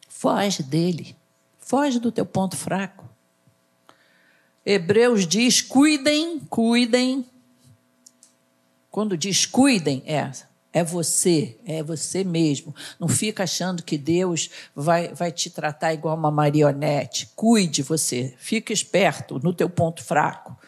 Foge 0.08 0.62
dele, 0.62 1.16
foge 1.58 1.98
do 1.98 2.12
teu 2.12 2.24
ponto 2.24 2.56
fraco. 2.56 3.04
Hebreus 4.64 5.26
diz: 5.26 5.60
cuidem, 5.60 6.38
cuidem. 6.38 7.26
Quando 8.88 9.16
diz 9.16 9.44
cuidem, 9.44 10.04
é, 10.06 10.30
é 10.72 10.84
você, 10.84 11.58
é 11.66 11.82
você 11.82 12.22
mesmo. 12.22 12.72
Não 12.96 13.08
fica 13.08 13.42
achando 13.42 13.82
que 13.82 13.98
Deus 13.98 14.50
vai, 14.72 15.08
vai 15.14 15.32
te 15.32 15.50
tratar 15.50 15.94
igual 15.94 16.16
uma 16.16 16.30
marionete. 16.30 17.28
Cuide 17.34 17.82
você, 17.82 18.36
fique 18.38 18.72
esperto 18.72 19.40
no 19.42 19.52
teu 19.52 19.68
ponto 19.68 20.04
fraco 20.04 20.59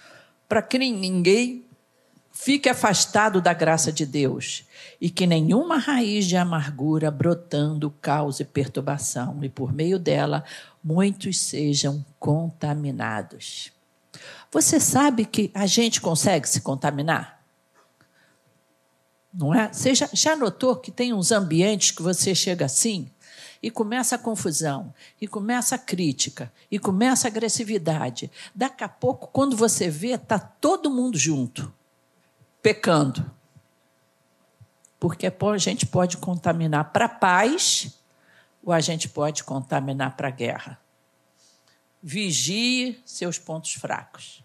para 0.52 0.60
que 0.60 0.76
ninguém 0.76 1.64
fique 2.30 2.68
afastado 2.68 3.40
da 3.40 3.54
graça 3.54 3.90
de 3.90 4.04
Deus 4.04 4.66
e 5.00 5.08
que 5.08 5.26
nenhuma 5.26 5.78
raiz 5.78 6.26
de 6.26 6.36
amargura 6.36 7.10
brotando 7.10 7.90
cause 8.02 8.44
perturbação 8.44 9.42
e 9.42 9.48
por 9.48 9.72
meio 9.72 9.98
dela 9.98 10.44
muitos 10.84 11.38
sejam 11.38 12.04
contaminados. 12.20 13.72
Você 14.50 14.78
sabe 14.78 15.24
que 15.24 15.50
a 15.54 15.64
gente 15.64 16.02
consegue 16.02 16.46
se 16.46 16.60
contaminar? 16.60 17.42
Não 19.32 19.54
é? 19.54 19.72
Você 19.72 19.94
já, 19.94 20.10
já 20.12 20.36
notou 20.36 20.76
que 20.76 20.90
tem 20.90 21.14
uns 21.14 21.32
ambientes 21.32 21.92
que 21.92 22.02
você 22.02 22.34
chega 22.34 22.66
assim? 22.66 23.10
E 23.62 23.70
começa 23.70 24.16
a 24.16 24.18
confusão, 24.18 24.92
e 25.20 25.29
começa 25.29 25.77
a 25.77 25.79
crítica, 25.79 26.53
e 26.68 26.79
começa 26.79 27.29
a 27.29 27.31
agressividade. 27.31 28.31
Daqui 28.53 28.83
a 28.83 28.88
pouco, 28.88 29.29
quando 29.29 29.57
você 29.57 29.88
vê, 29.88 30.14
está 30.14 30.38
todo 30.38 30.90
mundo 30.90 31.16
junto, 31.16 31.72
pecando. 32.61 33.31
Porque 34.98 35.27
a 35.27 35.59
gente 35.59 35.87
pode 35.87 36.16
contaminar 36.16 36.92
para 36.92 37.05
a 37.05 37.09
paz, 37.09 37.98
ou 38.64 38.72
a 38.72 38.81
gente 38.81 39.09
pode 39.09 39.44
contaminar 39.44 40.16
para 40.16 40.29
a 40.29 40.33
guerra. 40.33 40.81
Vigie 42.03 43.01
seus 43.07 43.38
pontos 43.38 43.75
fracos. 43.75 44.44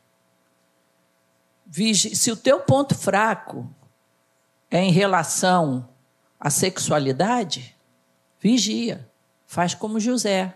Vigie, 1.65 2.15
se 2.15 2.31
o 2.31 2.37
teu 2.37 2.59
ponto 2.59 2.93
fraco 2.93 3.67
é 4.69 4.79
em 4.79 4.91
relação 4.91 5.89
à 6.39 6.51
sexualidade, 6.51 7.75
Vigia. 8.39 9.06
Faz 9.47 9.73
como 9.73 9.99
José. 9.99 10.53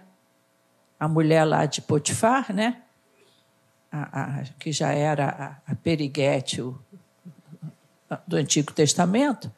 A 1.00 1.08
mulher 1.08 1.46
lá 1.46 1.66
de 1.66 1.82
Potifar, 1.82 2.54
né? 2.54 2.84
A, 3.92 4.42
a, 4.42 4.44
que 4.60 4.72
já 4.72 4.92
era 4.92 5.62
a, 5.66 5.72
a 5.72 5.76
periguete 5.76 6.62
o, 6.62 6.80
do 8.28 8.36
Antigo 8.36 8.72
Testamento, 8.74 9.52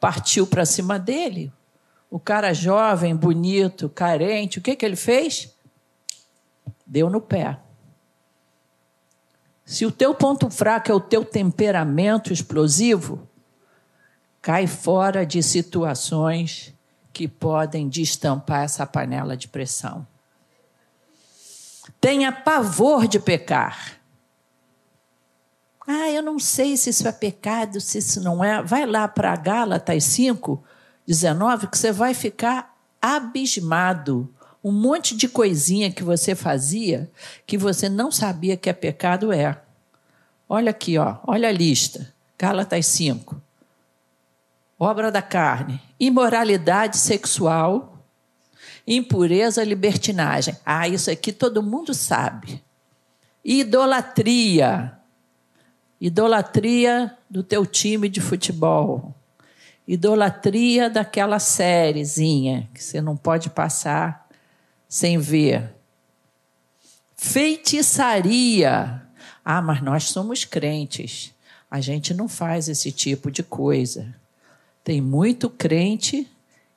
partiu 0.00 0.46
para 0.46 0.64
cima 0.64 0.98
dele. 0.98 1.52
O 2.10 2.18
cara 2.18 2.54
jovem, 2.54 3.14
bonito, 3.14 3.88
carente, 3.88 4.58
o 4.58 4.62
que, 4.62 4.74
que 4.74 4.86
ele 4.86 4.96
fez? 4.96 5.54
Deu 6.86 7.10
no 7.10 7.20
pé. 7.20 7.58
Se 9.64 9.84
o 9.84 9.92
teu 9.92 10.14
ponto 10.14 10.48
fraco 10.48 10.90
é 10.90 10.94
o 10.94 11.00
teu 11.00 11.24
temperamento 11.24 12.32
explosivo, 12.32 13.28
cai 14.40 14.66
fora 14.66 15.26
de 15.26 15.42
situações 15.42 16.74
que 17.12 17.26
podem 17.26 17.88
destampar 17.88 18.64
essa 18.64 18.86
panela 18.86 19.36
de 19.36 19.48
pressão. 19.48 20.06
Tenha 22.00 22.30
pavor 22.30 23.08
de 23.08 23.18
pecar. 23.18 23.98
Ah, 25.86 26.10
eu 26.10 26.22
não 26.22 26.38
sei 26.38 26.76
se 26.76 26.90
isso 26.90 27.08
é 27.08 27.12
pecado, 27.12 27.80
se 27.80 27.98
isso 27.98 28.20
não 28.20 28.44
é. 28.44 28.62
Vai 28.62 28.86
lá 28.86 29.08
para 29.08 29.34
Gálatas 29.36 30.04
5, 30.04 30.62
19, 31.06 31.68
que 31.68 31.78
você 31.78 31.90
vai 31.90 32.12
ficar 32.12 32.76
abismado. 33.00 34.32
Um 34.62 34.72
monte 34.72 35.16
de 35.16 35.28
coisinha 35.28 35.90
que 35.90 36.02
você 36.02 36.34
fazia 36.34 37.10
que 37.46 37.56
você 37.56 37.88
não 37.88 38.12
sabia 38.12 38.56
que 38.56 38.68
é 38.68 38.72
pecado 38.72 39.32
é. 39.32 39.60
Olha 40.48 40.70
aqui, 40.70 40.98
ó, 40.98 41.16
olha 41.26 41.48
a 41.48 41.52
lista. 41.52 42.12
Gálatas 42.38 42.86
5 42.86 43.48
obra 44.78 45.10
da 45.10 45.20
carne, 45.20 45.80
imoralidade 45.98 46.96
sexual, 46.96 48.04
impureza, 48.86 49.62
libertinagem. 49.64 50.56
Ah, 50.64 50.88
isso 50.88 51.10
aqui 51.10 51.32
todo 51.32 51.62
mundo 51.62 51.92
sabe. 51.92 52.62
Idolatria. 53.44 54.92
Idolatria 56.00 57.16
do 57.28 57.42
teu 57.42 57.66
time 57.66 58.08
de 58.08 58.20
futebol. 58.20 59.14
Idolatria 59.86 60.88
daquela 60.88 61.38
sériezinha 61.38 62.68
que 62.74 62.82
você 62.82 63.00
não 63.00 63.16
pode 63.16 63.50
passar 63.50 64.28
sem 64.88 65.18
ver. 65.18 65.74
Feitiçaria. 67.16 69.02
Ah, 69.44 69.60
mas 69.60 69.82
nós 69.82 70.04
somos 70.04 70.44
crentes. 70.44 71.34
A 71.70 71.80
gente 71.80 72.14
não 72.14 72.28
faz 72.28 72.68
esse 72.68 72.92
tipo 72.92 73.30
de 73.30 73.42
coisa. 73.42 74.14
Tem 74.88 75.02
muito 75.02 75.50
crente 75.50 76.26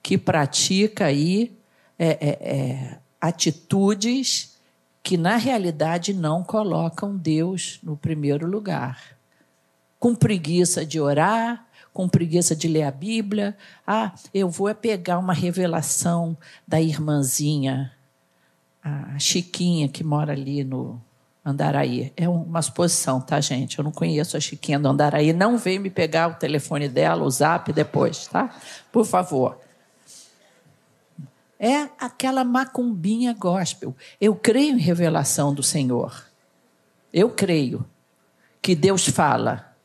que 0.03 0.17
pratica 0.17 1.05
aí 1.05 1.57
é, 1.97 2.09
é, 2.09 2.29
é, 2.41 2.99
atitudes 3.21 4.59
que 5.01 5.15
na 5.15 5.37
realidade 5.37 6.13
não 6.13 6.43
colocam 6.43 7.15
Deus 7.15 7.79
no 7.81 7.95
primeiro 7.95 8.45
lugar. 8.45 9.17
Com 9.97 10.13
preguiça 10.13 10.85
de 10.85 10.99
orar, 10.99 11.65
com 11.93 12.09
preguiça 12.09 12.53
de 12.53 12.67
ler 12.67 12.83
a 12.83 12.91
Bíblia. 12.91 13.57
Ah, 13.87 14.13
eu 14.33 14.49
vou 14.49 14.67
é 14.67 14.73
pegar 14.73 15.17
uma 15.17 15.33
revelação 15.33 16.37
da 16.67 16.81
irmãzinha, 16.81 17.93
a 18.83 19.17
Chiquinha, 19.17 19.87
que 19.87 20.03
mora 20.03 20.33
ali 20.33 20.65
no, 20.65 21.01
Andaraí. 21.43 22.13
É 22.15 22.29
uma 22.29 22.61
suposição, 22.61 23.19
tá, 23.19 23.41
gente? 23.41 23.79
Eu 23.79 23.83
não 23.83 23.91
conheço 23.91 24.37
a 24.37 24.39
Chiquinha 24.39 24.79
do 24.79 24.87
Andaraí. 24.87 25.33
Não 25.33 25.57
vem 25.57 25.79
me 25.79 25.89
pegar 25.89 26.27
o 26.27 26.35
telefone 26.35 26.87
dela, 26.87 27.23
o 27.23 27.29
zap 27.29 27.73
depois, 27.73 28.27
tá? 28.27 28.55
Por 28.91 29.05
favor. 29.05 29.59
É 31.59 31.89
aquela 31.99 32.43
macumbinha 32.43 33.33
gospel. 33.33 33.95
Eu 34.19 34.35
creio 34.35 34.75
em 34.75 34.79
revelação 34.79 35.53
do 35.53 35.63
Senhor. 35.63 36.25
Eu 37.11 37.29
creio 37.29 37.85
que 38.61 38.75
Deus 38.75 39.07
fala. 39.07 39.75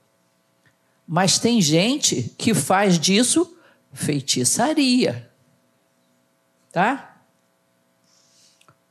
Mas 1.06 1.38
tem 1.38 1.60
gente 1.60 2.34
que 2.36 2.52
faz 2.52 2.98
disso 2.98 3.56
feitiçaria. 3.92 5.30
Tá? 6.72 7.18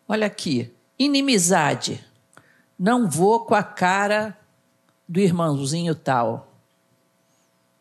Olha 0.08 0.26
aqui. 0.28 0.72
Inimizade 0.98 2.05
não 2.78 3.10
vou 3.10 3.46
com 3.46 3.56
a 3.56 3.64
cara 3.64 4.38
do 5.08 5.20
irmãozinho 5.20 5.96
tal. 5.96 6.54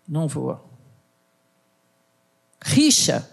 Não 0.06 0.28
vou. 0.28 0.62
Richa. 2.62 3.28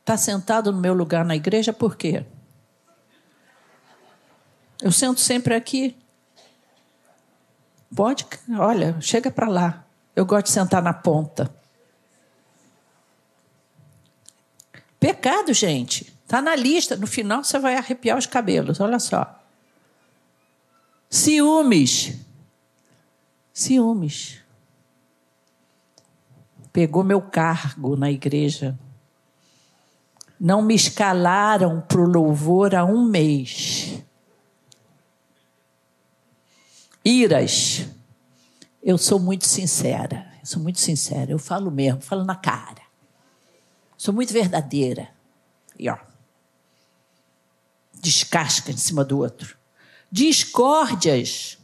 Está 0.00 0.16
sentado 0.16 0.72
no 0.72 0.80
meu 0.80 0.92
lugar 0.92 1.24
na 1.24 1.36
igreja 1.36 1.72
por 1.72 1.96
quê? 1.96 2.24
Eu 4.82 4.90
sento 4.90 5.20
sempre 5.20 5.54
aqui. 5.54 5.96
Pode, 7.94 8.26
olha, 8.58 9.00
chega 9.00 9.30
para 9.30 9.48
lá. 9.48 9.84
Eu 10.14 10.24
gosto 10.24 10.46
de 10.46 10.52
sentar 10.52 10.82
na 10.82 10.92
ponta. 10.92 11.52
Pecado, 14.98 15.52
gente. 15.52 16.12
Está 16.24 16.42
na 16.42 16.54
lista. 16.54 16.96
No 16.96 17.06
final 17.06 17.42
você 17.42 17.58
vai 17.58 17.76
arrepiar 17.76 18.18
os 18.18 18.26
cabelos. 18.26 18.80
Olha 18.80 18.98
só. 18.98 19.39
Ciúmes. 21.10 22.16
Ciúmes. 23.52 24.40
Pegou 26.72 27.02
meu 27.02 27.20
cargo 27.20 27.96
na 27.96 28.08
igreja. 28.12 28.78
Não 30.38 30.62
me 30.62 30.74
escalaram 30.74 31.80
para 31.80 32.00
o 32.00 32.06
louvor 32.06 32.76
há 32.76 32.84
um 32.84 33.04
mês. 33.04 34.00
Iras. 37.04 37.86
Eu 38.80 38.96
sou 38.96 39.18
muito 39.18 39.46
sincera. 39.46 40.32
Eu 40.38 40.46
sou 40.46 40.62
muito 40.62 40.78
sincera. 40.78 41.32
Eu 41.32 41.40
falo 41.40 41.72
mesmo, 41.72 42.00
falo 42.00 42.24
na 42.24 42.36
cara. 42.36 42.82
Sou 43.96 44.14
muito 44.14 44.32
verdadeira. 44.32 45.10
E 45.76 45.90
ó. 45.90 45.98
Descasca 48.00 48.70
em 48.70 48.76
cima 48.76 49.04
do 49.04 49.18
outro. 49.18 49.59
Discórdias. 50.10 51.58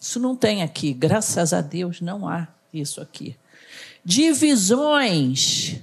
Isso 0.00 0.20
não 0.20 0.36
tem 0.36 0.62
aqui. 0.62 0.92
Graças 0.92 1.52
a 1.52 1.60
Deus 1.60 2.00
não 2.00 2.28
há 2.28 2.48
isso 2.72 3.00
aqui. 3.00 3.36
Divisões. 4.04 5.80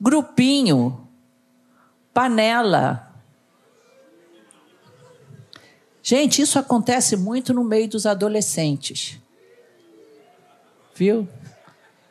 Grupinho. 0.00 1.08
Panela. 2.12 3.08
Gente, 6.02 6.40
isso 6.40 6.58
acontece 6.58 7.16
muito 7.16 7.52
no 7.52 7.62
meio 7.62 7.88
dos 7.88 8.06
adolescentes. 8.06 9.18
Viu? 10.94 11.28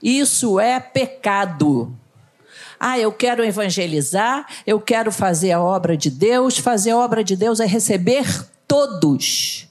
Isso 0.02 0.60
é 0.60 0.80
pecado. 0.80 1.98
Ah, 2.80 3.00
eu 3.00 3.12
quero 3.12 3.44
evangelizar, 3.44 4.48
eu 4.66 4.80
quero 4.80 5.12
fazer 5.12 5.52
a 5.52 5.62
obra 5.62 5.98
de 5.98 6.10
Deus. 6.10 6.58
Fazer 6.58 6.92
a 6.92 6.98
obra 6.98 7.24
de 7.24 7.36
Deus 7.36 7.60
é 7.60 7.66
receber 7.66 8.26
todos. 8.68 9.68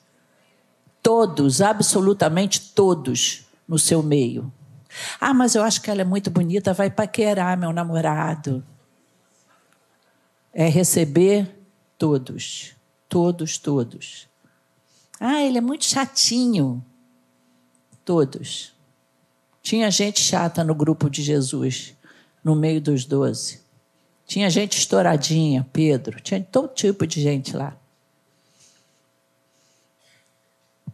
Todos, 1.02 1.60
absolutamente 1.60 2.72
todos, 2.74 3.46
no 3.68 3.78
seu 3.78 4.02
meio. 4.02 4.52
Ah, 5.20 5.32
mas 5.32 5.54
eu 5.54 5.62
acho 5.62 5.80
que 5.80 5.90
ela 5.90 6.00
é 6.00 6.04
muito 6.04 6.30
bonita, 6.30 6.72
vai 6.72 6.90
paquerar 6.90 7.56
meu 7.56 7.72
namorado. 7.72 8.64
É 10.52 10.68
receber 10.68 11.48
todos. 11.96 12.74
Todos, 13.08 13.56
todos. 13.58 14.28
Ah, 15.20 15.42
ele 15.42 15.58
é 15.58 15.60
muito 15.60 15.84
chatinho. 15.84 16.84
Todos. 18.04 18.74
Tinha 19.62 19.90
gente 19.90 20.20
chata 20.20 20.64
no 20.64 20.74
grupo 20.74 21.08
de 21.10 21.22
Jesus 21.22 21.95
no 22.46 22.54
meio 22.54 22.80
dos 22.80 23.04
doze. 23.04 23.60
Tinha 24.24 24.48
gente 24.48 24.78
estouradinha, 24.78 25.66
Pedro, 25.72 26.20
tinha 26.20 26.40
todo 26.40 26.72
tipo 26.72 27.04
de 27.04 27.20
gente 27.20 27.56
lá. 27.56 27.76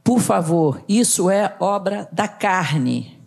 Por 0.03 0.19
favor, 0.19 0.83
isso 0.89 1.29
é 1.29 1.55
obra 1.61 2.09
da 2.11 2.27
carne. 2.27 3.21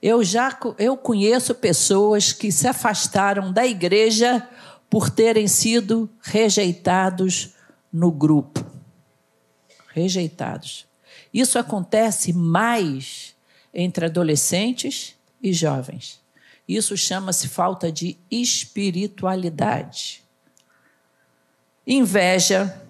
Eu 0.00 0.24
já 0.24 0.58
eu 0.78 0.96
conheço 0.96 1.54
pessoas 1.54 2.32
que 2.32 2.50
se 2.50 2.66
afastaram 2.66 3.52
da 3.52 3.66
igreja 3.66 4.48
por 4.88 5.10
terem 5.10 5.46
sido 5.46 6.08
rejeitados 6.22 7.50
no 7.92 8.10
grupo. 8.10 8.64
Rejeitados. 9.92 10.86
Isso 11.32 11.58
acontece 11.58 12.32
mais 12.32 13.36
entre 13.74 14.06
adolescentes 14.06 15.14
e 15.42 15.52
jovens. 15.52 16.24
Isso 16.68 16.96
chama-se 16.96 17.48
falta 17.48 17.92
de 17.92 18.18
espiritualidade. 18.30 20.24
Inveja. 21.86 22.82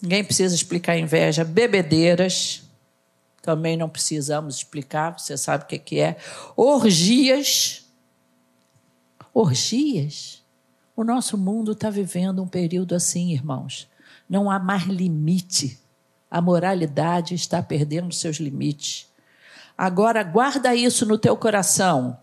Ninguém 0.00 0.22
precisa 0.24 0.54
explicar 0.54 0.96
inveja. 0.96 1.44
Bebedeiras. 1.44 2.62
Também 3.42 3.76
não 3.76 3.88
precisamos 3.90 4.56
explicar, 4.56 5.18
você 5.18 5.36
sabe 5.36 5.64
o 5.64 5.66
que 5.66 5.98
é. 6.00 6.16
Orgias. 6.56 7.84
Orgias. 9.34 10.42
O 10.96 11.02
nosso 11.02 11.36
mundo 11.36 11.72
está 11.72 11.90
vivendo 11.90 12.42
um 12.42 12.48
período 12.48 12.94
assim, 12.94 13.32
irmãos. 13.32 13.88
Não 14.28 14.50
há 14.50 14.58
mais 14.58 14.84
limite. 14.84 15.78
A 16.30 16.40
moralidade 16.40 17.34
está 17.34 17.62
perdendo 17.62 18.14
seus 18.14 18.36
limites. 18.36 19.12
Agora 19.76 20.22
guarda 20.22 20.74
isso 20.74 21.04
no 21.04 21.18
teu 21.18 21.36
coração. 21.36 22.16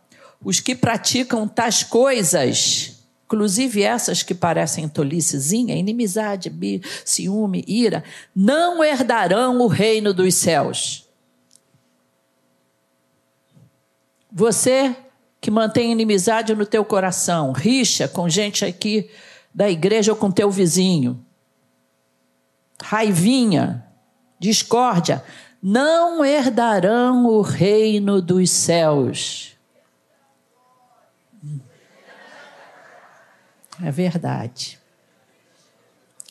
Os 0.44 0.60
que 0.60 0.74
praticam 0.74 1.48
tais 1.48 1.84
coisas, 1.84 3.04
inclusive 3.26 3.84
essas 3.84 4.24
que 4.24 4.34
parecem 4.34 4.88
tolicezinha, 4.88 5.76
inimizade, 5.76 6.52
ciúme, 7.06 7.64
ira, 7.68 8.04
não 8.36 8.84
herdarão 8.84 9.60
o 9.60 9.68
reino 9.68 10.14
dos 10.14 10.34
céus. 10.36 11.08
Você 14.32 14.96
que 15.42 15.52
mantém 15.52 15.92
inimizade 15.92 16.56
no 16.56 16.66
teu 16.66 16.86
coração, 16.86 17.52
rixa 17.52 18.08
com 18.08 18.30
gente 18.30 18.64
aqui 18.64 19.10
da 19.54 19.70
igreja 19.70 20.12
ou 20.12 20.18
com 20.18 20.32
teu 20.32 20.50
vizinho, 20.52 21.26
raivinha, 22.82 23.86
discórdia, 24.40 25.24
não 25.62 26.26
herdarão 26.26 27.26
o 27.26 27.41
reino 27.41 28.21
dos 28.21 28.50
céus. 28.50 29.56
É 33.84 33.91
verdade. 33.91 34.80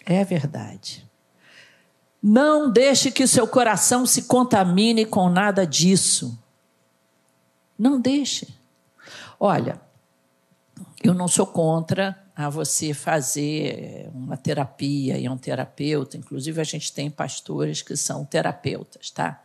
É 0.05 0.25
verdade. 0.25 1.09
Não 2.23 2.71
deixe 2.71 3.11
que 3.11 3.27
seu 3.27 3.47
coração 3.47 4.05
se 4.05 4.23
contamine 4.23 5.07
com 5.07 5.31
nada 5.31 5.67
disso. 5.67 6.39
Não 7.79 8.01
deixe. 8.01 8.49
Olha, 9.39 9.81
eu 11.03 11.15
não 11.15 11.27
sou 11.27 11.47
contra 11.47 12.19
a 12.35 12.49
você 12.49 12.95
fazer 12.95 14.09
uma 14.15 14.37
terapia 14.37 15.19
e 15.19 15.29
um 15.29 15.37
terapeuta. 15.37 16.17
Inclusive, 16.17 16.61
a 16.61 16.65
gente 16.65 16.93
tem 16.93 17.11
pastores 17.11 17.83
que 17.83 17.97
são 17.97 18.25
terapeutas, 18.25 19.11
tá? 19.11 19.43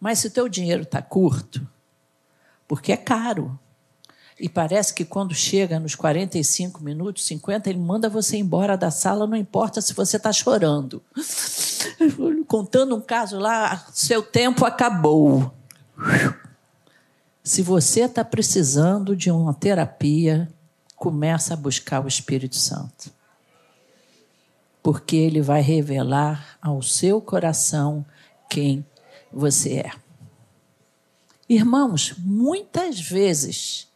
Mas 0.00 0.18
se 0.18 0.26
o 0.26 0.30
teu 0.30 0.48
dinheiro 0.48 0.82
está 0.82 1.00
curto, 1.00 1.66
porque 2.66 2.92
é 2.92 2.96
caro, 2.96 3.58
e 4.38 4.48
parece 4.48 4.92
que 4.92 5.04
quando 5.04 5.34
chega 5.34 5.78
nos 5.78 5.94
45 5.94 6.82
minutos, 6.82 7.24
50, 7.24 7.70
ele 7.70 7.78
manda 7.78 8.08
você 8.08 8.36
embora 8.36 8.76
da 8.76 8.90
sala, 8.90 9.26
não 9.26 9.36
importa 9.36 9.80
se 9.80 9.94
você 9.94 10.16
está 10.16 10.32
chorando. 10.32 11.02
Contando 12.48 12.96
um 12.96 13.00
caso 13.00 13.38
lá, 13.38 13.86
seu 13.92 14.22
tempo 14.22 14.64
acabou. 14.64 15.54
Se 17.44 17.62
você 17.62 18.02
está 18.02 18.24
precisando 18.24 19.14
de 19.14 19.30
uma 19.30 19.54
terapia, 19.54 20.50
começa 21.04 21.52
a 21.52 21.56
buscar 21.56 22.02
o 22.02 22.08
Espírito 22.08 22.56
Santo. 22.56 23.12
Porque 24.82 25.14
ele 25.14 25.42
vai 25.42 25.60
revelar 25.60 26.58
ao 26.62 26.80
seu 26.80 27.20
coração 27.20 28.06
quem 28.48 28.86
você 29.30 29.80
é. 29.80 29.92
Irmãos, 31.46 32.14
muitas 32.16 32.98
vezes 32.98 33.86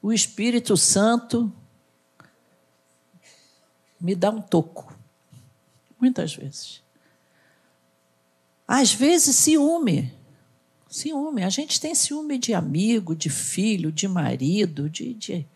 o 0.00 0.10
Espírito 0.10 0.74
Santo 0.74 1.52
me 4.00 4.14
dá 4.14 4.30
um 4.30 4.40
toco. 4.40 4.96
Muitas 6.00 6.34
vezes. 6.34 6.82
Às 8.66 8.90
vezes, 8.90 9.36
ciúme. 9.36 10.14
Ciúme. 10.88 11.44
A 11.44 11.50
gente 11.50 11.78
tem 11.78 11.94
ciúme 11.94 12.38
de 12.38 12.54
amigo, 12.54 13.14
de 13.14 13.28
filho, 13.28 13.92
de 13.92 14.08
marido, 14.08 14.88
de, 14.88 15.12
de 15.12 15.46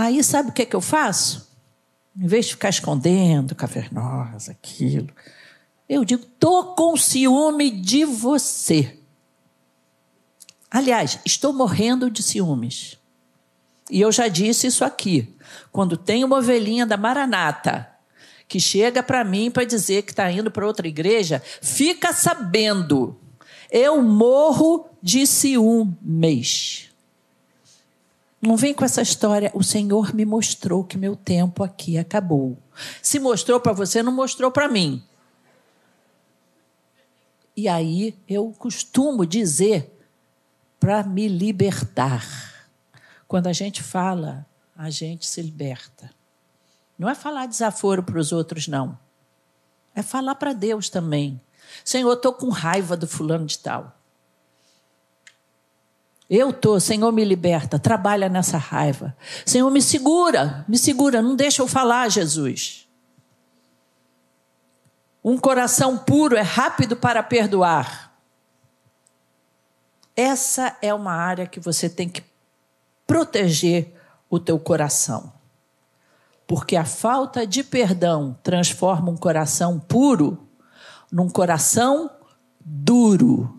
Aí 0.00 0.22
sabe 0.22 0.50
o 0.50 0.52
que, 0.52 0.62
é 0.62 0.64
que 0.64 0.76
eu 0.76 0.80
faço? 0.80 1.50
Em 2.16 2.28
vez 2.28 2.46
de 2.46 2.52
ficar 2.52 2.68
escondendo 2.68 3.52
cavernosa, 3.56 4.52
aquilo, 4.52 5.08
eu 5.88 6.04
digo: 6.04 6.22
estou 6.22 6.76
com 6.76 6.96
ciúme 6.96 7.68
de 7.68 8.04
você. 8.04 8.96
Aliás, 10.70 11.18
estou 11.26 11.52
morrendo 11.52 12.08
de 12.08 12.22
ciúmes. 12.22 12.96
E 13.90 14.00
eu 14.00 14.12
já 14.12 14.28
disse 14.28 14.68
isso 14.68 14.84
aqui. 14.84 15.34
Quando 15.72 15.96
tem 15.96 16.22
uma 16.22 16.38
ovelhinha 16.38 16.86
da 16.86 16.96
Maranata 16.96 17.90
que 18.46 18.60
chega 18.60 19.02
para 19.02 19.24
mim 19.24 19.50
para 19.50 19.64
dizer 19.64 20.02
que 20.02 20.12
está 20.12 20.30
indo 20.30 20.48
para 20.48 20.64
outra 20.64 20.86
igreja, 20.86 21.42
fica 21.60 22.12
sabendo, 22.12 23.18
eu 23.68 24.00
morro 24.00 24.88
de 25.02 25.26
ciúmes. 25.26 26.87
Não 28.40 28.56
vem 28.56 28.72
com 28.72 28.84
essa 28.84 29.02
história. 29.02 29.50
O 29.54 29.62
Senhor 29.62 30.14
me 30.14 30.24
mostrou 30.24 30.84
que 30.84 30.96
meu 30.96 31.16
tempo 31.16 31.64
aqui 31.64 31.98
acabou. 31.98 32.56
Se 33.02 33.18
mostrou 33.18 33.60
para 33.60 33.72
você, 33.72 34.02
não 34.02 34.12
mostrou 34.12 34.50
para 34.50 34.68
mim. 34.68 35.02
E 37.56 37.68
aí 37.68 38.16
eu 38.28 38.54
costumo 38.56 39.26
dizer 39.26 39.92
para 40.78 41.02
me 41.02 41.26
libertar. 41.26 42.24
Quando 43.26 43.48
a 43.48 43.52
gente 43.52 43.82
fala, 43.82 44.46
a 44.76 44.88
gente 44.88 45.26
se 45.26 45.42
liberta. 45.42 46.10
Não 46.96 47.08
é 47.08 47.14
falar 47.16 47.46
desaforo 47.46 48.02
para 48.02 48.18
os 48.18 48.30
outros, 48.30 48.68
não. 48.68 48.96
É 49.94 50.02
falar 50.02 50.36
para 50.36 50.52
Deus 50.52 50.88
também. 50.88 51.40
Senhor, 51.84 52.12
estou 52.12 52.32
com 52.32 52.48
raiva 52.48 52.96
do 52.96 53.08
fulano 53.08 53.44
de 53.44 53.58
tal. 53.58 53.97
Eu 56.28 56.50
estou, 56.50 56.78
Senhor, 56.78 57.10
me 57.10 57.24
liberta, 57.24 57.78
trabalha 57.78 58.28
nessa 58.28 58.58
raiva. 58.58 59.16
Senhor, 59.46 59.70
me 59.70 59.80
segura, 59.80 60.64
me 60.68 60.76
segura, 60.76 61.22
não 61.22 61.34
deixa 61.34 61.62
eu 61.62 61.66
falar, 61.66 62.08
Jesus. 62.10 62.86
Um 65.24 65.38
coração 65.38 65.96
puro 65.96 66.36
é 66.36 66.42
rápido 66.42 66.96
para 66.96 67.22
perdoar. 67.22 68.12
Essa 70.14 70.76
é 70.82 70.92
uma 70.92 71.12
área 71.12 71.46
que 71.46 71.60
você 71.60 71.88
tem 71.88 72.08
que 72.08 72.22
proteger 73.06 73.94
o 74.28 74.38
teu 74.38 74.58
coração. 74.58 75.32
Porque 76.46 76.76
a 76.76 76.84
falta 76.84 77.46
de 77.46 77.62
perdão 77.62 78.36
transforma 78.42 79.10
um 79.10 79.16
coração 79.16 79.78
puro 79.78 80.46
num 81.10 81.28
coração 81.28 82.10
duro. 82.60 83.57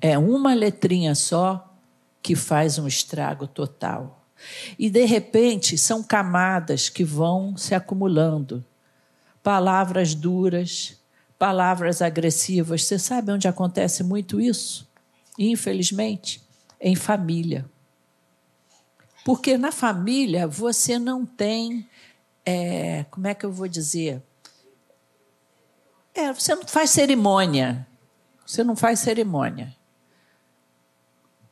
É 0.00 0.18
uma 0.18 0.54
letrinha 0.54 1.14
só 1.14 1.70
que 2.22 2.34
faz 2.34 2.78
um 2.78 2.86
estrago 2.86 3.46
total. 3.46 4.24
E 4.78 4.88
de 4.88 5.04
repente 5.04 5.76
são 5.76 6.02
camadas 6.02 6.88
que 6.88 7.04
vão 7.04 7.56
se 7.56 7.74
acumulando. 7.74 8.64
Palavras 9.42 10.14
duras, 10.14 10.96
palavras 11.38 12.02
agressivas. 12.02 12.84
Você 12.84 12.98
sabe 12.98 13.32
onde 13.32 13.48
acontece 13.48 14.02
muito 14.02 14.40
isso? 14.40 14.88
Infelizmente, 15.38 16.42
em 16.80 16.94
família. 16.94 17.64
Porque 19.24 19.58
na 19.58 19.70
família 19.70 20.46
você 20.46 20.98
não 20.98 21.26
tem, 21.26 21.88
é, 22.44 23.04
como 23.10 23.26
é 23.26 23.34
que 23.34 23.44
eu 23.44 23.52
vou 23.52 23.68
dizer? 23.68 24.22
É, 26.14 26.32
você 26.32 26.54
não 26.54 26.66
faz 26.66 26.90
cerimônia. 26.90 27.86
Você 28.46 28.64
não 28.64 28.74
faz 28.74 29.00
cerimônia. 29.00 29.74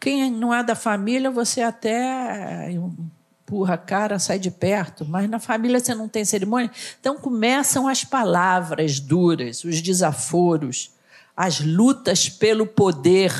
Quem 0.01 0.31
não 0.31 0.55
é 0.55 0.63
da 0.63 0.75
família, 0.75 1.31
você 1.31 1.61
até 1.61 2.71
empurra 2.71 3.75
a 3.75 3.79
cara, 3.79 4.19
sai 4.19 4.39
de 4.39 4.51
perto, 4.51 5.05
mas 5.05 5.29
na 5.29 5.41
família 5.41 5.81
você 5.81 5.95
não 5.95 6.09
tem 6.09 6.25
cerimônia. 6.25 6.71
Então 7.01 7.19
começam 7.19 7.89
as 7.89 8.05
palavras 8.05 9.01
duras, 9.01 9.65
os 9.65 9.81
desaforos, 9.83 10.93
as 11.37 11.61
lutas 11.61 12.29
pelo 12.29 12.67
poder. 12.67 13.33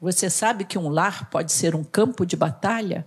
Você 0.00 0.30
sabe 0.30 0.64
que 0.64 0.78
um 0.78 0.88
lar 0.88 1.28
pode 1.28 1.52
ser 1.52 1.74
um 1.74 1.84
campo 1.84 2.24
de 2.24 2.36
batalha 2.36 3.06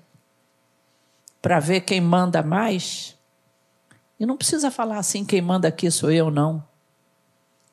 para 1.42 1.60
ver 1.60 1.82
quem 1.82 2.00
manda 2.00 2.44
mais? 2.44 3.18
E 4.20 4.26
não 4.26 4.38
precisa 4.38 4.70
falar 4.70 5.00
assim, 5.00 5.26
quem 5.26 5.42
manda 5.42 5.68
aqui 5.68 5.90
sou 5.90 6.12
eu, 6.12 6.30
não. 6.30 6.64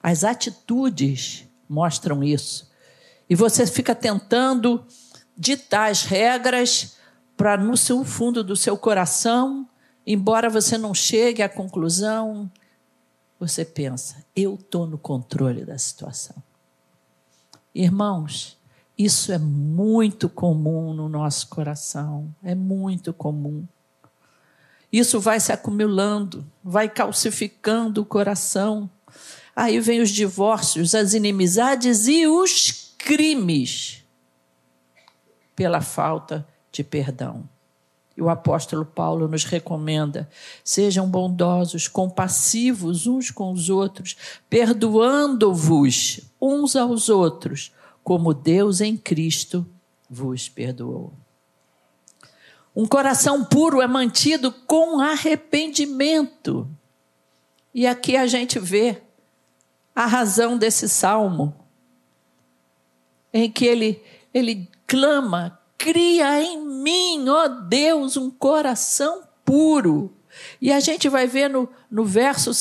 As 0.02 0.24
atitudes 0.24 1.46
mostram 1.68 2.24
isso. 2.24 2.69
E 3.30 3.36
você 3.36 3.64
fica 3.64 3.94
tentando 3.94 4.84
ditar 5.36 5.88
as 5.88 6.02
regras 6.02 6.96
para, 7.36 7.56
no 7.56 7.76
seu 7.76 8.04
fundo 8.04 8.42
do 8.42 8.56
seu 8.56 8.76
coração, 8.76 9.68
embora 10.04 10.50
você 10.50 10.76
não 10.76 10.92
chegue 10.92 11.40
à 11.40 11.48
conclusão, 11.48 12.50
você 13.38 13.64
pensa: 13.64 14.24
eu 14.34 14.56
estou 14.56 14.84
no 14.84 14.98
controle 14.98 15.64
da 15.64 15.78
situação. 15.78 16.34
Irmãos, 17.72 18.58
isso 18.98 19.32
é 19.32 19.38
muito 19.38 20.28
comum 20.28 20.92
no 20.92 21.08
nosso 21.08 21.48
coração, 21.50 22.34
é 22.42 22.56
muito 22.56 23.12
comum. 23.12 23.64
Isso 24.92 25.20
vai 25.20 25.38
se 25.38 25.52
acumulando, 25.52 26.44
vai 26.64 26.88
calcificando 26.88 28.02
o 28.02 28.04
coração. 28.04 28.90
Aí 29.54 29.78
vem 29.78 30.00
os 30.00 30.10
divórcios, 30.10 30.96
as 30.96 31.14
inimizades 31.14 32.08
e 32.08 32.26
os 32.26 32.89
crimes 33.00 34.04
pela 35.56 35.80
falta 35.80 36.46
de 36.70 36.84
perdão. 36.84 37.48
E 38.16 38.22
o 38.22 38.28
apóstolo 38.28 38.84
Paulo 38.84 39.26
nos 39.26 39.44
recomenda: 39.44 40.28
sejam 40.62 41.08
bondosos, 41.08 41.88
compassivos 41.88 43.06
uns 43.06 43.30
com 43.30 43.52
os 43.52 43.70
outros, 43.70 44.16
perdoando-vos 44.48 46.20
uns 46.40 46.76
aos 46.76 47.08
outros, 47.08 47.72
como 48.04 48.34
Deus 48.34 48.80
em 48.80 48.96
Cristo 48.96 49.66
vos 50.08 50.48
perdoou. 50.48 51.12
Um 52.74 52.86
coração 52.86 53.44
puro 53.44 53.80
é 53.80 53.86
mantido 53.86 54.52
com 54.52 55.00
arrependimento. 55.00 56.68
E 57.74 57.86
aqui 57.86 58.16
a 58.16 58.26
gente 58.26 58.58
vê 58.58 59.02
a 59.94 60.06
razão 60.06 60.56
desse 60.56 60.88
salmo 60.88 61.54
em 63.32 63.50
que 63.50 63.64
ele, 63.64 64.02
ele 64.32 64.68
clama: 64.86 65.58
cria 65.76 66.42
em 66.42 66.64
mim, 66.64 67.28
ó 67.28 67.48
Deus, 67.48 68.16
um 68.16 68.30
coração 68.30 69.22
puro. 69.44 70.14
E 70.60 70.72
a 70.72 70.78
gente 70.78 71.08
vai 71.08 71.26
ver 71.26 71.48
no, 71.48 71.68
no 71.90 72.04
verso 72.04 72.52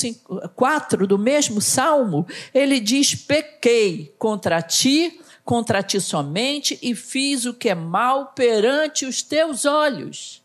4 0.55 1.05
do 1.05 1.17
mesmo 1.17 1.62
salmo, 1.62 2.25
ele 2.53 2.79
diz: 2.79 3.13
pequei 3.15 4.13
contra 4.17 4.62
ti, 4.62 5.19
contra 5.43 5.84
ti 5.84 5.99
somente, 5.99 6.79
e 6.82 6.95
fiz 6.95 7.45
o 7.45 7.53
que 7.53 7.69
é 7.69 7.75
mal 7.75 8.27
perante 8.27 9.05
os 9.05 9.21
teus 9.21 9.65
olhos. 9.65 10.43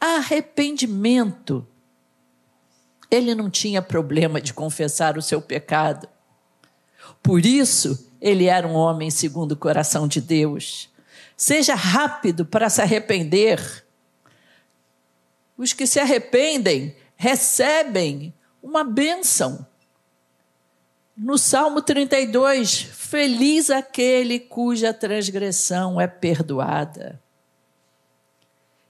Arrependimento. 0.00 1.66
Ele 3.10 3.34
não 3.34 3.48
tinha 3.48 3.80
problema 3.80 4.40
de 4.40 4.52
confessar 4.52 5.16
o 5.16 5.22
seu 5.22 5.40
pecado. 5.40 6.06
Por 7.22 7.44
isso, 7.44 8.07
ele 8.20 8.46
era 8.46 8.66
um 8.66 8.74
homem 8.74 9.10
segundo 9.10 9.52
o 9.52 9.56
coração 9.56 10.08
de 10.08 10.20
Deus. 10.20 10.90
Seja 11.36 11.74
rápido 11.74 12.44
para 12.44 12.68
se 12.68 12.82
arrepender. 12.82 13.84
Os 15.56 15.72
que 15.72 15.86
se 15.86 16.00
arrependem 16.00 16.96
recebem 17.16 18.34
uma 18.62 18.84
bênção. 18.84 19.66
No 21.16 21.36
Salmo 21.36 21.82
32, 21.82 22.80
feliz 22.80 23.70
aquele 23.70 24.38
cuja 24.38 24.94
transgressão 24.94 26.00
é 26.00 26.06
perdoada. 26.06 27.20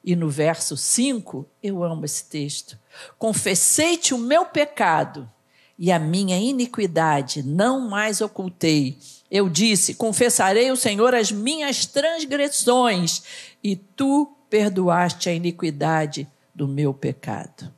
E 0.05 0.15
no 0.17 0.29
verso 0.29 0.77
5, 0.77 1.47
eu 1.63 1.83
amo 1.83 2.05
esse 2.05 2.25
texto. 2.25 2.79
Confessei-te 3.19 4.15
o 4.15 4.19
meu 4.19 4.47
pecado 4.47 5.31
e 5.79 5.93
a 5.93 5.99
minha 5.99 6.37
iniquidade 6.37 7.43
não 7.43 7.89
mais 7.89 8.21
ocultei. 8.21 8.99
Eu 9.31 9.49
disse: 9.49 9.95
Confessarei 9.95 10.69
ao 10.69 10.77
Senhor 10.77 11.15
as 11.15 11.31
minhas 11.31 11.87
transgressões, 11.87 13.23
e 13.63 13.77
tu 13.77 14.35
perdoaste 14.51 15.29
a 15.29 15.33
iniquidade 15.33 16.27
do 16.55 16.67
meu 16.67 16.93
pecado. 16.93 17.73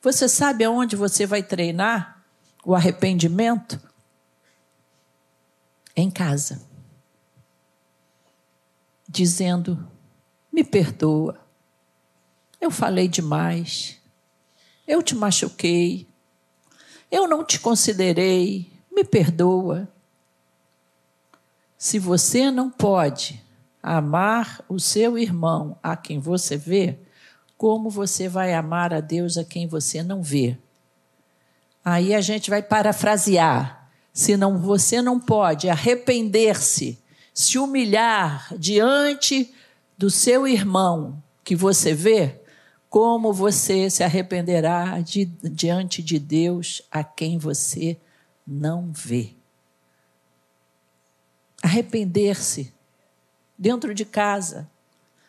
Você 0.00 0.28
sabe 0.28 0.64
aonde 0.64 0.96
você 0.96 1.26
vai 1.26 1.42
treinar 1.42 2.24
o 2.64 2.74
arrependimento? 2.74 3.78
Em 5.94 6.10
casa. 6.10 6.62
Dizendo: 9.06 9.86
Me 10.50 10.64
perdoa. 10.64 11.38
Eu 12.58 12.70
falei 12.70 13.08
demais. 13.08 13.98
Eu 14.86 15.02
te 15.02 15.14
machuquei. 15.14 16.09
Eu 17.10 17.26
não 17.26 17.44
te 17.44 17.58
considerei, 17.58 18.70
me 18.90 19.04
perdoa. 19.04 19.88
Se 21.76 21.98
você 21.98 22.50
não 22.50 22.70
pode 22.70 23.42
amar 23.82 24.62
o 24.68 24.78
seu 24.78 25.18
irmão 25.18 25.76
a 25.82 25.96
quem 25.96 26.20
você 26.20 26.56
vê, 26.56 26.98
como 27.56 27.90
você 27.90 28.28
vai 28.28 28.54
amar 28.54 28.94
a 28.94 29.00
Deus 29.00 29.36
a 29.36 29.44
quem 29.44 29.66
você 29.66 30.02
não 30.02 30.22
vê? 30.22 30.56
Aí 31.84 32.14
a 32.14 32.20
gente 32.20 32.50
vai 32.50 32.62
parafrasear. 32.62 33.90
Se 34.12 34.36
não, 34.36 34.58
você 34.58 35.00
não 35.00 35.18
pode 35.18 35.68
arrepender-se, 35.68 36.98
se 37.32 37.58
humilhar 37.58 38.54
diante 38.58 39.54
do 39.96 40.10
seu 40.10 40.46
irmão 40.46 41.22
que 41.44 41.56
você 41.56 41.94
vê, 41.94 42.39
como 42.90 43.32
você 43.32 43.88
se 43.88 44.02
arrependerá 44.02 45.00
de, 45.00 45.24
diante 45.24 46.02
de 46.02 46.18
Deus 46.18 46.82
a 46.90 47.04
quem 47.04 47.38
você 47.38 47.96
não 48.44 48.90
vê? 48.92 49.30
Arrepender-se 51.62 52.74
dentro 53.56 53.94
de 53.94 54.04
casa, 54.04 54.68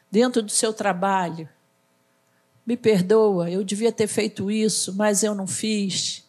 dentro 0.10 0.42
do 0.42 0.52
seu 0.52 0.74
trabalho. 0.74 1.48
Me 2.66 2.76
perdoa, 2.76 3.52
eu 3.52 3.64
devia 3.64 3.92
ter 3.92 4.08
feito 4.08 4.50
isso, 4.50 4.96
mas 4.96 5.22
eu 5.22 5.36
não 5.36 5.46
fiz. 5.46 6.28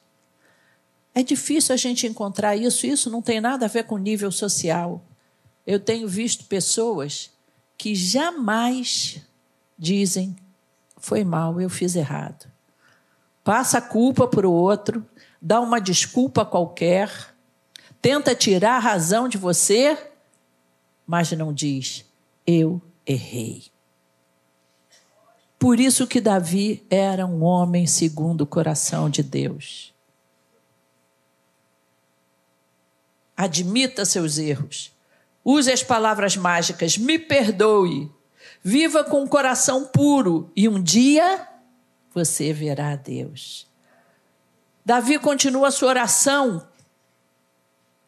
É 1.14 1.22
difícil 1.22 1.72
a 1.72 1.78
gente 1.78 2.06
encontrar 2.06 2.56
isso, 2.56 2.86
isso 2.86 3.08
não 3.08 3.22
tem 3.22 3.40
nada 3.40 3.64
a 3.64 3.70
ver 3.70 3.84
com 3.84 3.96
nível 3.96 4.30
social. 4.30 5.02
Eu 5.66 5.80
tenho 5.80 6.06
visto 6.06 6.44
pessoas 6.44 7.30
que 7.78 7.94
jamais 7.94 9.22
dizem 9.78 10.36
foi 11.03 11.24
mal, 11.24 11.61
eu 11.61 11.68
fiz 11.68 11.96
errado. 11.96 12.46
Passa 13.42 13.78
a 13.78 13.82
culpa 13.82 14.28
para 14.28 14.48
o 14.48 14.53
outro, 14.53 15.05
dá 15.40 15.61
uma 15.61 15.80
desculpa 15.80 16.44
qualquer, 16.44 17.34
tenta 18.00 18.36
tirar 18.36 18.76
a 18.76 18.78
razão 18.78 19.28
de 19.28 19.36
você, 19.36 19.98
mas 21.05 21.32
não 21.32 21.53
diz: 21.53 22.05
Eu 22.46 22.80
errei. 23.05 23.64
Por 25.59 25.80
isso 25.80 26.07
que 26.07 26.20
Davi 26.20 26.86
era 26.88 27.26
um 27.26 27.42
homem 27.42 27.84
segundo 27.84 28.42
o 28.42 28.46
coração 28.46 29.11
de 29.11 29.24
Deus. 29.24 29.92
Admita 33.36 34.05
seus 34.05 34.38
erros. 34.38 34.92
Use 35.44 35.70
as 35.70 35.82
palavras 35.82 36.36
mágicas, 36.36 36.96
me 36.96 37.18
perdoe. 37.18 38.09
Viva 38.62 39.02
com 39.02 39.24
o 39.24 39.28
coração 39.28 39.86
puro 39.86 40.50
e 40.54 40.68
um 40.68 40.80
dia 40.80 41.48
você 42.14 42.52
verá 42.52 42.92
a 42.92 42.96
Deus. 42.96 43.66
Davi 44.84 45.18
continua 45.18 45.68
a 45.68 45.72
sua 45.72 45.88
oração 45.88 46.66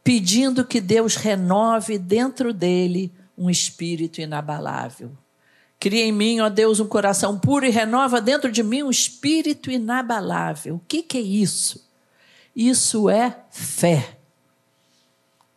pedindo 0.03 0.65
que 0.65 0.81
Deus 0.81 1.17
renove 1.17 1.99
dentro 1.99 2.53
dele 2.53 3.13
um 3.37 3.49
espírito 3.49 4.21
inabalável. 4.21 5.17
Cria 5.81 6.05
em 6.05 6.13
mim, 6.13 6.41
ó 6.41 6.49
Deus, 6.49 6.79
um 6.79 6.87
coração 6.87 7.39
puro 7.39 7.67
e 7.67 7.71
renova 7.71 8.21
dentro 8.21 8.53
de 8.53 8.63
mim 8.63 8.83
um 8.83 8.91
espírito 8.91 9.71
inabalável. 9.71 10.77
O 10.77 10.83
que, 10.87 11.03
que 11.03 11.19
é 11.19 11.21
isso? 11.21 11.89
Isso 12.55 13.11
é 13.11 13.45
fé. 13.51 14.19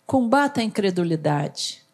Combata 0.05 0.61
a 0.61 0.63
incredulidade. 0.63 1.86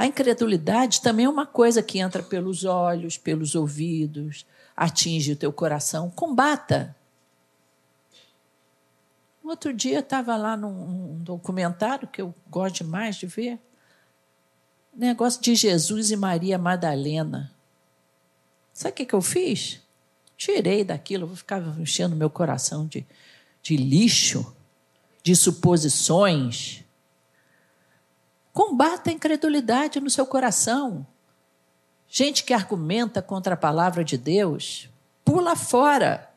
A 0.00 0.06
incredulidade 0.06 1.02
também 1.02 1.26
é 1.26 1.28
uma 1.28 1.44
coisa 1.44 1.82
que 1.82 1.98
entra 1.98 2.22
pelos 2.22 2.64
olhos, 2.64 3.18
pelos 3.18 3.54
ouvidos, 3.54 4.46
atinge 4.74 5.32
o 5.32 5.36
teu 5.36 5.52
coração. 5.52 6.08
Combata. 6.08 6.96
Outro 9.44 9.74
dia 9.74 9.98
estava 9.98 10.38
lá 10.38 10.56
num, 10.56 10.72
num, 10.72 11.18
documentário 11.22 12.08
que 12.08 12.22
eu 12.22 12.34
gosto 12.48 12.76
demais 12.76 13.16
de 13.16 13.26
ver. 13.26 13.58
Negócio 14.96 15.42
de 15.42 15.54
Jesus 15.54 16.10
e 16.10 16.16
Maria 16.16 16.56
Madalena. 16.56 17.52
Sabe 18.72 18.92
o 18.92 18.94
que, 18.94 19.04
que 19.04 19.14
eu 19.14 19.20
fiz? 19.20 19.82
Tirei 20.34 20.82
daquilo, 20.82 21.26
vou 21.26 21.36
ficar 21.36 21.60
enchendo 21.78 22.16
meu 22.16 22.30
coração 22.30 22.86
de, 22.86 23.06
de 23.62 23.76
lixo, 23.76 24.50
de 25.22 25.36
suposições. 25.36 26.86
Combata 28.52 29.10
a 29.10 29.12
incredulidade 29.12 30.00
no 30.00 30.10
seu 30.10 30.26
coração. 30.26 31.06
Gente 32.08 32.42
que 32.42 32.52
argumenta 32.52 33.22
contra 33.22 33.54
a 33.54 33.56
palavra 33.56 34.04
de 34.04 34.18
Deus, 34.18 34.88
pula 35.24 35.54
fora. 35.54 36.28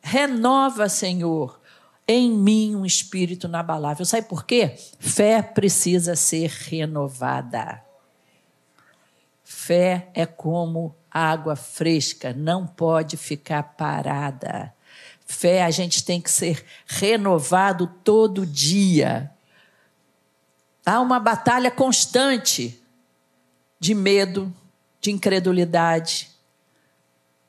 Renova, 0.00 0.88
Senhor, 0.88 1.60
em 2.06 2.30
mim 2.30 2.74
um 2.74 2.86
espírito 2.86 3.46
inabalável. 3.46 4.06
Sabe 4.06 4.26
por 4.26 4.46
quê? 4.46 4.74
Fé 4.98 5.42
precisa 5.42 6.16
ser 6.16 6.48
renovada. 6.48 7.82
Fé 9.44 10.08
é 10.14 10.24
como 10.24 10.94
água 11.10 11.56
fresca, 11.56 12.32
não 12.32 12.66
pode 12.66 13.16
ficar 13.16 13.62
parada. 13.62 14.72
Fé 15.26 15.62
a 15.62 15.70
gente 15.70 16.02
tem 16.02 16.22
que 16.22 16.30
ser 16.30 16.64
renovado 16.86 17.86
todo 18.02 18.46
dia. 18.46 19.30
Há 20.88 21.02
uma 21.02 21.20
batalha 21.20 21.70
constante 21.70 22.82
de 23.78 23.94
medo, 23.94 24.50
de 25.02 25.10
incredulidade, 25.10 26.30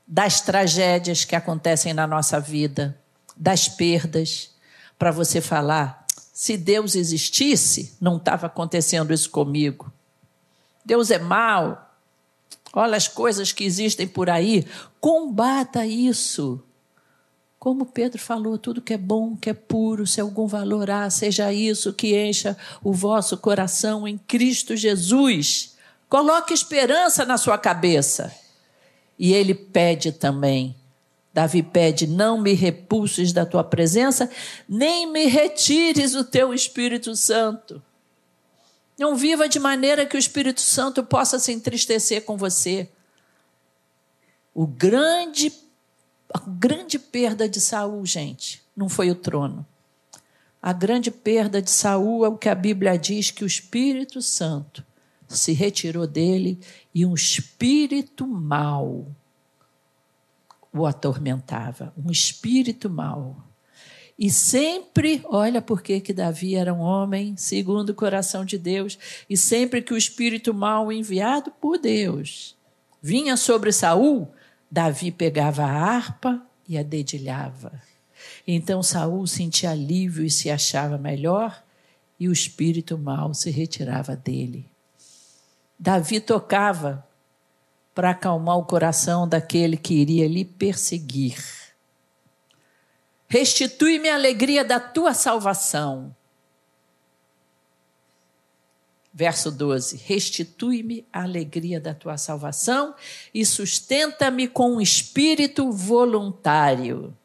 das 0.05 0.41
tragédias 0.41 1.23
que 1.23 1.37
acontecem 1.37 1.93
na 1.93 2.05
nossa 2.05 2.37
vida 2.37 2.99
das 3.37 3.69
perdas, 3.69 4.53
para 4.97 5.09
você 5.09 5.39
falar: 5.39 6.05
se 6.33 6.57
Deus 6.57 6.95
existisse, 6.95 7.95
não 8.01 8.17
estava 8.17 8.47
acontecendo 8.47 9.13
isso 9.13 9.29
comigo. 9.29 9.89
Deus 10.83 11.09
é 11.09 11.17
mau. 11.17 11.95
Olha 12.73 12.97
as 12.97 13.07
coisas 13.07 13.53
que 13.53 13.63
existem 13.63 14.05
por 14.05 14.29
aí. 14.29 14.67
Combata 14.99 15.85
isso. 15.85 16.61
Como 17.59 17.85
Pedro 17.85 18.19
falou, 18.19 18.57
tudo 18.57 18.81
que 18.81 18.93
é 18.93 18.97
bom, 18.97 19.35
que 19.35 19.49
é 19.49 19.53
puro, 19.53 20.07
se 20.07 20.21
algum 20.21 20.47
valor 20.47 20.89
há, 20.89 21.09
seja 21.09 21.51
isso 21.51 21.93
que 21.93 22.17
encha 22.17 22.57
o 22.81 22.93
vosso 22.93 23.37
coração 23.37 24.07
em 24.07 24.17
Cristo 24.17 24.77
Jesus. 24.77 25.75
Coloque 26.07 26.53
esperança 26.53 27.25
na 27.25 27.37
sua 27.37 27.57
cabeça. 27.57 28.33
E 29.17 29.33
ele 29.33 29.53
pede 29.53 30.13
também 30.13 30.79
Davi 31.33 31.61
pede: 31.61 32.07
Não 32.07 32.39
me 32.39 32.53
repulses 32.53 33.31
da 33.31 33.45
tua 33.45 33.63
presença, 33.63 34.29
nem 34.67 35.11
me 35.11 35.25
retires 35.25 36.15
o 36.15 36.23
teu 36.23 36.53
Espírito 36.53 37.15
Santo. 37.15 37.81
Não 38.97 39.15
viva 39.15 39.47
de 39.47 39.59
maneira 39.59 40.05
que 40.05 40.17
o 40.17 40.19
Espírito 40.19 40.59
Santo 40.59 41.03
possa 41.03 41.39
se 41.39 41.53
entristecer 41.53 42.25
com 42.25 42.35
você. 42.35 42.89
O 44.53 44.67
grande, 44.67 45.53
a 46.33 46.39
grande 46.47 46.99
perda 46.99 47.49
de 47.49 47.59
Saul, 47.59 48.05
gente, 48.05 48.61
não 48.75 48.87
foi 48.87 49.09
o 49.09 49.15
trono. 49.15 49.65
A 50.61 50.73
grande 50.73 51.09
perda 51.09 51.61
de 51.61 51.71
Saul 51.71 52.25
é 52.25 52.29
o 52.29 52.37
que 52.37 52.49
a 52.49 52.55
Bíblia 52.55 52.97
diz 52.97 53.31
que 53.31 53.43
o 53.43 53.47
Espírito 53.47 54.21
Santo 54.21 54.85
se 55.27 55.53
retirou 55.53 56.05
dele 56.05 56.59
e 56.93 57.05
um 57.05 57.13
espírito 57.13 58.25
mau 58.27 59.07
o 60.71 60.85
atormentava, 60.85 61.93
um 61.97 62.11
espírito 62.11 62.89
mau. 62.89 63.37
E 64.17 64.29
sempre, 64.29 65.21
olha 65.25 65.61
por 65.61 65.81
que 65.81 66.13
Davi 66.13 66.55
era 66.55 66.73
um 66.73 66.79
homem 66.79 67.35
segundo 67.37 67.89
o 67.89 67.95
coração 67.95 68.43
de 68.43 68.57
Deus, 68.57 68.99
e 69.29 69.37
sempre 69.37 69.81
que 69.81 69.93
o 69.93 69.97
espírito 69.97 70.53
mau 70.53 70.91
enviado 70.91 71.51
por 71.51 71.77
Deus 71.77 72.55
vinha 73.01 73.37
sobre 73.37 73.71
Saul, 73.71 74.27
Davi 74.71 75.11
pegava 75.11 75.63
a 75.63 75.71
harpa 75.71 76.41
e 76.67 76.77
a 76.77 76.83
dedilhava. 76.83 77.81
Então 78.47 78.83
Saul 78.83 79.25
sentia 79.25 79.71
alívio 79.71 80.23
e 80.23 80.29
se 80.29 80.49
achava 80.49 80.97
melhor, 80.97 81.63
e 82.19 82.27
o 82.27 82.33
espírito 82.33 82.97
mau 82.97 83.33
se 83.33 83.49
retirava 83.49 84.15
dele. 84.15 84.69
Davi 85.79 86.19
tocava 86.19 87.05
para 87.95 88.11
acalmar 88.11 88.57
o 88.57 88.65
coração 88.65 89.27
daquele 89.27 89.77
que 89.77 89.93
iria 89.93 90.27
lhe 90.27 90.43
perseguir. 90.43 91.41
Restitui-me 93.27 94.09
a 94.09 94.15
alegria 94.15 94.65
da 94.65 94.79
tua 94.79 95.13
salvação. 95.13 96.15
Verso 99.13 99.51
12: 99.51 99.97
Restitui-me 100.05 101.05
a 101.11 101.23
alegria 101.23 101.79
da 101.79 101.93
tua 101.93 102.17
salvação 102.17 102.93
e 103.33 103.45
sustenta-me 103.45 104.47
com 104.47 104.75
um 104.75 104.81
espírito 104.81 105.71
voluntário. 105.71 107.15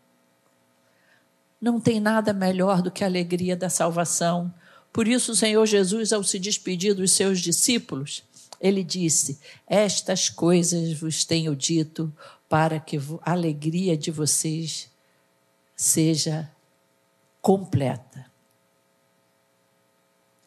Não 1.61 1.81
tem 1.81 2.01
nada 2.01 2.33
melhor 2.33 2.83
do 2.83 2.91
que 2.91 3.05
a 3.05 3.07
alegria 3.07 3.57
da 3.57 3.69
salvação. 3.69 4.53
Por 4.93 5.09
isso, 5.09 5.33
o 5.33 5.37
Senhor 5.37 5.65
Jesus, 5.67 6.13
ao 6.13 6.23
se 6.23 6.39
despedir 6.39 6.95
dos 6.95 7.13
seus 7.13 7.41
discípulos, 7.41 8.23
ele 8.61 8.83
disse: 8.83 9.39
Estas 9.67 10.29
coisas 10.29 10.93
vos 10.95 11.25
tenho 11.25 11.55
dito 11.55 12.13
para 12.49 12.79
que 12.81 12.99
a 13.23 13.33
alegria 13.33 13.97
de 13.97 14.11
vocês 14.11 14.89
seja 15.77 16.51
completa. 17.43 18.34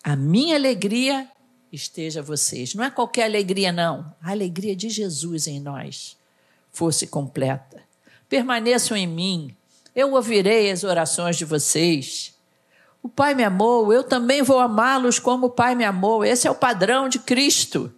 A 0.03 0.15
minha 0.15 0.55
alegria 0.55 1.27
esteja 1.71 2.21
vocês. 2.21 2.73
Não 2.73 2.83
é 2.83 2.89
qualquer 2.89 3.25
alegria, 3.25 3.71
não. 3.71 4.13
A 4.21 4.31
alegria 4.31 4.75
de 4.75 4.89
Jesus 4.89 5.47
em 5.47 5.59
nós 5.59 6.17
fosse 6.71 7.07
completa. 7.07 7.83
Permaneçam 8.29 8.95
em 8.95 9.07
mim. 9.07 9.55
Eu 9.95 10.13
ouvirei 10.13 10.69
as 10.71 10.83
orações 10.83 11.37
de 11.37 11.45
vocês. 11.45 12.35
O 13.01 13.09
Pai 13.09 13.33
me 13.33 13.43
amou, 13.43 13.91
eu 13.93 14.03
também 14.03 14.41
vou 14.41 14.59
amá-los 14.59 15.17
como 15.19 15.47
o 15.47 15.51
Pai 15.51 15.75
me 15.75 15.85
amou. 15.85 16.23
Esse 16.25 16.47
é 16.47 16.51
o 16.51 16.55
padrão 16.55 17.07
de 17.09 17.19
Cristo. 17.19 17.93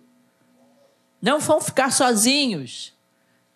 Não 1.21 1.39
vão 1.39 1.59
ficar 1.59 1.91
sozinhos. 1.91 2.93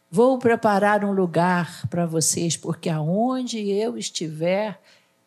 Vou 0.09 0.37
preparar 0.37 1.03
um 1.03 1.11
lugar 1.11 1.87
para 1.89 2.05
vocês, 2.05 2.55
porque 2.57 2.89
aonde 2.89 3.69
eu 3.69 3.97
estiver, 3.97 4.79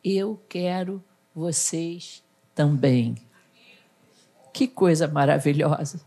eu 0.04 0.40
quero 0.48 1.02
vocês 1.34 2.22
também. 2.56 3.14
Que 4.52 4.66
coisa 4.66 5.06
maravilhosa. 5.06 6.00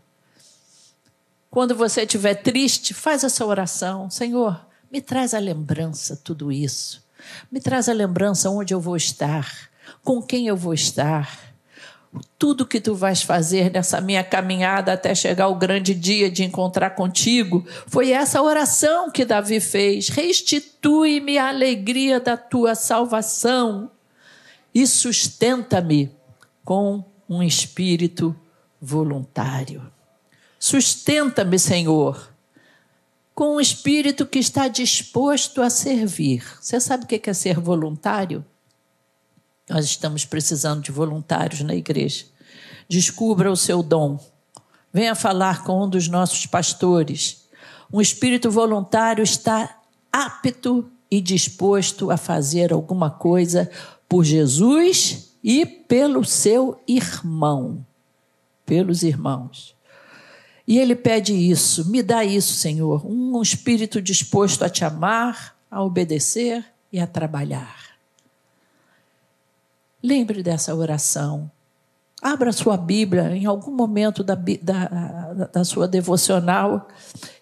Quando 1.50 1.74
você 1.74 2.02
estiver 2.02 2.34
triste, 2.34 2.92
faz 2.92 3.24
essa 3.24 3.46
oração. 3.46 4.10
Senhor, 4.10 4.60
me 4.92 5.00
traz 5.00 5.32
a 5.32 5.38
lembrança 5.38 6.20
tudo 6.22 6.52
isso. 6.52 7.02
Me 7.50 7.60
traz 7.60 7.88
a 7.88 7.92
lembrança 7.94 8.50
onde 8.50 8.74
eu 8.74 8.80
vou 8.80 8.96
estar, 8.96 9.70
com 10.04 10.20
quem 10.20 10.46
eu 10.46 10.56
vou 10.56 10.74
estar 10.74 11.50
tudo 12.38 12.66
que 12.66 12.80
tu 12.80 12.94
vais 12.94 13.22
fazer 13.22 13.70
nessa 13.70 14.00
minha 14.00 14.24
caminhada 14.24 14.92
até 14.92 15.14
chegar 15.14 15.48
o 15.48 15.54
grande 15.54 15.94
dia 15.94 16.30
de 16.30 16.42
encontrar 16.42 16.90
contigo, 16.90 17.64
foi 17.86 18.10
essa 18.10 18.42
oração 18.42 19.10
que 19.10 19.24
Davi 19.24 19.60
fez. 19.60 20.08
Restitui-me 20.08 21.38
a 21.38 21.48
alegria 21.48 22.18
da 22.18 22.36
tua 22.36 22.74
salvação. 22.74 23.90
e 24.72 24.86
sustenta-me 24.86 26.10
com 26.64 27.04
um 27.28 27.42
espírito 27.42 28.34
voluntário. 28.80 29.90
Sustenta-me, 30.58 31.58
Senhor, 31.58 32.32
com 33.34 33.56
um 33.56 33.60
espírito 33.60 34.26
que 34.26 34.38
está 34.38 34.68
disposto 34.68 35.62
a 35.62 35.70
servir. 35.70 36.44
Você 36.60 36.80
sabe 36.80 37.04
o 37.04 37.06
que 37.06 37.30
é 37.30 37.32
ser 37.32 37.58
voluntário? 37.58 38.44
Nós 39.68 39.84
estamos 39.84 40.24
precisando 40.24 40.82
de 40.82 40.90
voluntários 40.90 41.60
na 41.60 41.74
igreja. 41.74 42.26
Descubra 42.88 43.50
o 43.50 43.56
seu 43.56 43.82
dom. 43.82 44.18
Venha 44.92 45.14
falar 45.14 45.62
com 45.62 45.84
um 45.84 45.88
dos 45.88 46.08
nossos 46.08 46.44
pastores. 46.46 47.48
Um 47.92 48.00
espírito 48.00 48.50
voluntário 48.50 49.22
está 49.22 49.78
apto 50.12 50.90
e 51.08 51.20
disposto 51.20 52.10
a 52.10 52.16
fazer 52.16 52.72
alguma 52.72 53.10
coisa 53.10 53.70
por 54.08 54.24
Jesus 54.24 55.29
e 55.42 55.64
pelo 55.64 56.24
seu 56.24 56.80
irmão. 56.86 57.84
Pelos 58.66 59.02
irmãos. 59.02 59.74
E 60.66 60.78
ele 60.78 60.94
pede 60.94 61.34
isso: 61.34 61.90
me 61.90 62.02
dá 62.02 62.24
isso, 62.24 62.54
Senhor, 62.54 63.04
um 63.04 63.42
espírito 63.42 64.00
disposto 64.00 64.64
a 64.64 64.68
te 64.68 64.84
amar, 64.84 65.56
a 65.70 65.82
obedecer 65.82 66.64
e 66.92 67.00
a 67.00 67.06
trabalhar. 67.06 67.90
Lembre 70.02 70.42
dessa 70.42 70.74
oração. 70.74 71.50
Abra 72.22 72.52
sua 72.52 72.76
Bíblia 72.76 73.34
em 73.34 73.46
algum 73.46 73.70
momento 73.70 74.22
da, 74.22 74.34
da, 74.34 75.46
da 75.52 75.64
sua 75.64 75.88
devocional 75.88 76.86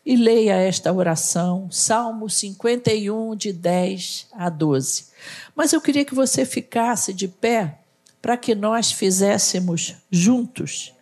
e 0.06 0.14
leia 0.14 0.54
esta 0.54 0.92
oração, 0.92 1.68
Salmo 1.70 2.30
51, 2.30 3.34
de 3.34 3.52
10 3.52 4.28
a 4.32 4.48
12. 4.48 5.08
Mas 5.54 5.72
eu 5.72 5.80
queria 5.80 6.04
que 6.04 6.14
você 6.14 6.46
ficasse 6.46 7.12
de 7.12 7.26
pé 7.26 7.80
para 8.20 8.36
que 8.36 8.54
nós 8.54 8.92
fizéssemos 8.92 9.96
juntos 10.10 10.92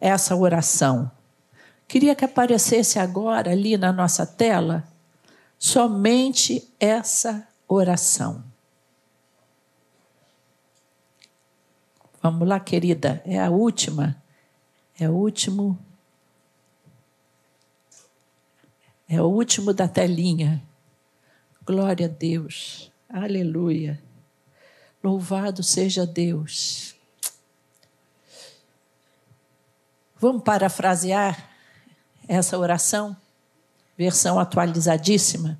essa 0.00 0.36
oração. 0.36 1.10
Queria 1.86 2.14
que 2.14 2.24
aparecesse 2.24 2.98
agora 2.98 3.52
ali 3.52 3.76
na 3.76 3.92
nossa 3.92 4.26
tela 4.26 4.86
somente 5.58 6.68
essa 6.78 7.48
oração. 7.66 8.44
Vamos 12.22 12.46
lá, 12.46 12.60
querida, 12.60 13.22
é 13.24 13.40
a 13.40 13.50
última. 13.50 14.22
É 14.98 15.08
o 15.08 15.14
último. 15.14 15.78
É 19.08 19.22
o 19.22 19.26
último 19.26 19.72
da 19.72 19.88
telinha. 19.88 20.62
Glória 21.64 22.06
a 22.06 22.08
Deus. 22.08 22.90
Aleluia. 23.08 24.07
Louvado 25.02 25.62
seja 25.62 26.06
Deus. 26.06 26.94
Vamos 30.20 30.42
parafrasear 30.42 31.48
essa 32.26 32.58
oração, 32.58 33.16
versão 33.96 34.38
atualizadíssima? 34.38 35.58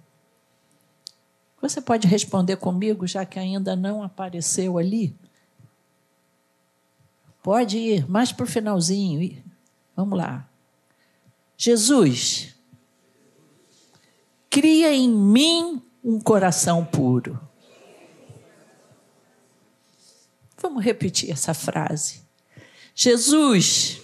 Você 1.61 1.81
pode 1.81 2.07
responder 2.07 2.57
comigo, 2.57 3.07
já 3.07 3.25
que 3.25 3.39
ainda 3.39 3.75
não 3.75 4.03
apareceu 4.03 4.79
ali? 4.79 5.15
Pode 7.43 7.79
ir 7.79 8.09
mais 8.09 8.33
para 8.33 8.45
o 8.45 8.49
finalzinho. 8.49 9.43
Vamos 9.97 10.19
lá. 10.19 10.49
Jesus, 11.57 12.55
cria 14.51 14.95
em 14.95 15.09
mim 15.09 15.83
um 16.05 16.21
coração 16.21 16.85
puro. 16.85 17.48
Vamos 20.61 20.85
repetir 20.85 21.31
essa 21.31 21.55
frase. 21.55 22.23
Jesus, 22.95 24.01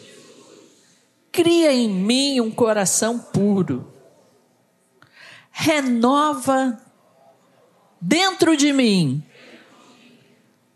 cria 1.33 1.73
em 1.73 1.89
mim 1.89 2.41
um 2.41 2.51
coração 2.51 3.19
puro. 3.19 3.93
Renova 5.51 6.81
dentro 8.01 8.57
de 8.57 8.73
mim 8.73 9.23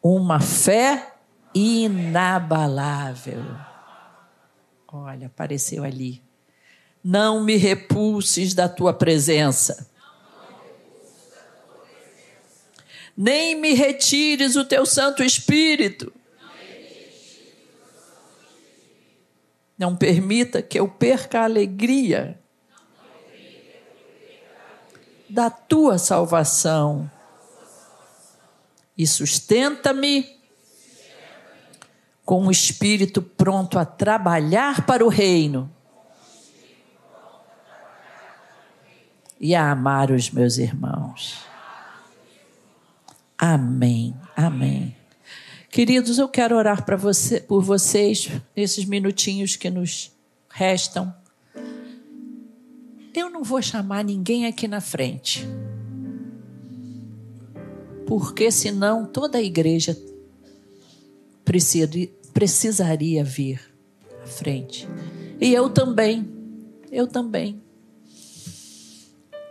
uma 0.03 0.41
fé 0.41 1.15
inabalável. 1.55 3.45
Olha, 4.87 5.27
apareceu 5.27 5.85
ali. 5.85 6.23
Não 7.05 7.45
me 7.45 7.57
repulses 7.57 8.55
da 8.55 8.69
tua 8.69 8.93
presença. 8.93 9.91
Nem 13.21 13.57
me 13.57 13.75
retires 13.75 14.55
o 14.55 14.65
teu 14.65 14.87
Santo 14.87 15.25
Espírito. 15.25 16.13
Não 19.77 19.97
permita 19.97 20.63
que 20.63 20.79
eu 20.79 20.87
perca 20.87 21.41
a 21.41 21.45
alegria 21.45 22.39
da 25.29 25.51
tua 25.51 25.99
salvação. 25.99 27.11
E 28.97 29.05
sustenta-me 29.05 30.39
com 32.25 32.45
um 32.45 32.53
espírito 32.53 33.21
pronto 33.21 33.81
a 33.81 33.85
trabalhar 33.85 34.87
para 34.87 35.05
o 35.05 35.09
reino 35.09 35.69
e 39.41 39.57
a 39.57 39.73
amar 39.73 40.13
os 40.13 40.31
meus 40.31 40.59
irmãos. 40.59 41.48
Amém. 43.39 44.17
Amém. 44.37 44.97
Queridos, 45.71 46.19
eu 46.19 46.29
quero 46.29 46.57
orar 46.57 46.85
para 46.85 46.97
você, 46.97 47.41
por 47.41 47.63
vocês 47.63 48.29
nesses 48.57 48.85
minutinhos 48.85 49.55
que 49.55 49.71
nos 49.71 50.11
restam. 50.51 51.15
Eu 53.15 53.31
não 53.31 53.45
vou 53.45 53.63
chamar 53.63 54.03
ninguém 54.03 54.47
aqui 54.47 54.67
na 54.67 54.81
frente, 54.81 55.47
porque 58.07 58.51
senão 58.51 59.07
toda 59.07 59.39
a 59.39 59.43
igreja 59.43 59.97
precisaria 62.33 63.23
vir 63.23 63.61
à 64.23 64.27
frente. 64.27 64.89
E 65.41 65.53
eu 65.53 65.71
também, 65.71 66.29
eu 66.91 67.07
também. 67.07 67.63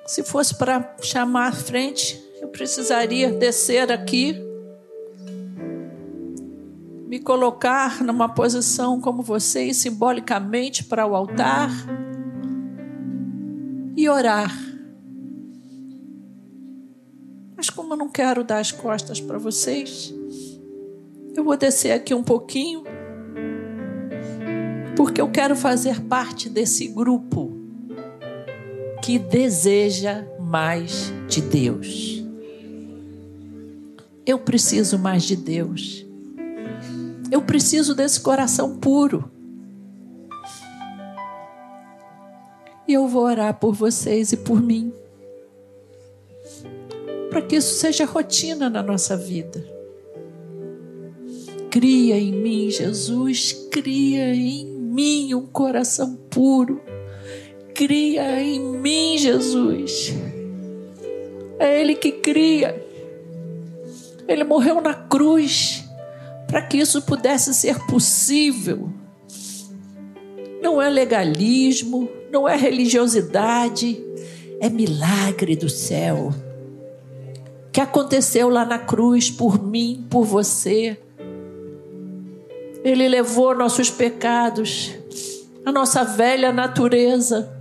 Se 0.06 0.24
fosse 0.24 0.56
para 0.58 0.96
chamar 1.02 1.48
à 1.48 1.52
frente, 1.52 2.27
eu 2.48 2.52
precisaria 2.52 3.30
descer 3.30 3.92
aqui 3.92 4.34
me 7.06 7.20
colocar 7.20 8.02
numa 8.02 8.30
posição 8.30 9.02
como 9.02 9.22
vocês, 9.22 9.78
simbolicamente 9.78 10.86
para 10.86 11.06
o 11.06 11.14
altar 11.14 11.70
e 13.96 14.08
orar. 14.10 14.54
Mas 17.56 17.70
como 17.70 17.94
eu 17.94 17.98
não 17.98 18.10
quero 18.10 18.44
dar 18.44 18.60
as 18.60 18.72
costas 18.72 19.20
para 19.20 19.38
vocês, 19.38 20.14
eu 21.36 21.44
vou 21.44 21.58
descer 21.58 21.92
aqui 21.92 22.14
um 22.14 22.24
pouquinho, 22.24 22.84
porque 24.96 25.20
eu 25.20 25.30
quero 25.30 25.56
fazer 25.56 26.02
parte 26.02 26.50
desse 26.50 26.88
grupo 26.88 27.58
que 29.04 29.20
deseja 29.20 30.26
mais 30.40 31.12
de 31.28 31.42
Deus. 31.42 32.27
Eu 34.28 34.38
preciso 34.38 35.00
mais 35.00 35.24
de 35.24 35.38
Deus. 35.38 36.06
Eu 37.32 37.42
preciso 37.42 37.96
desse 37.96 38.20
coração 38.20 38.78
puro. 38.78 39.32
E 42.86 42.94
eu 42.94 43.08
vou 43.08 43.24
orar 43.24 43.58
por 43.58 43.74
vocês 43.74 44.34
e 44.34 44.38
por 44.38 44.62
mim. 44.62 44.92
Para 47.30 47.42
que 47.42 47.56
isso 47.56 47.76
seja 47.76 48.04
rotina 48.04 48.70
na 48.70 48.84
nossa 48.84 49.16
vida. 49.16 49.66
Cria 51.72 52.18
em 52.18 52.34
mim, 52.34 52.70
Jesus, 52.70 53.54
cria 53.72 54.36
em 54.36 54.66
mim 54.66 55.34
um 55.36 55.46
coração 55.46 56.18
puro. 56.30 56.82
Cria 57.74 58.42
em 58.42 58.60
mim, 58.60 59.18
Jesus. 59.18 60.14
É 61.60 61.80
Ele 61.80 61.96
que 61.96 62.12
cria. 62.12 62.87
Ele 64.28 64.44
morreu 64.44 64.82
na 64.82 64.94
cruz 64.94 65.86
para 66.48 66.62
que 66.62 66.78
isso 66.78 67.02
pudesse 67.02 67.54
ser 67.54 67.80
possível. 67.86 68.90
Não 70.62 70.82
é 70.82 70.90
legalismo, 70.90 72.10
não 72.32 72.48
é 72.48 72.56
religiosidade, 72.56 74.04
é 74.60 74.70
milagre 74.70 75.56
do 75.56 75.70
céu. 75.70 76.34
Que 77.72 77.80
aconteceu 77.80 78.50
lá 78.50 78.66
na 78.66 78.80
cruz 78.80 79.30
por 79.30 79.62
mim, 79.62 80.06
por 80.10 80.24
você. 80.24 80.98
Ele 82.84 83.08
levou 83.08 83.56
nossos 83.56 83.90
pecados, 83.90 84.94
a 85.66 85.72
nossa 85.72 86.04
velha 86.04 86.52
natureza. 86.52 87.54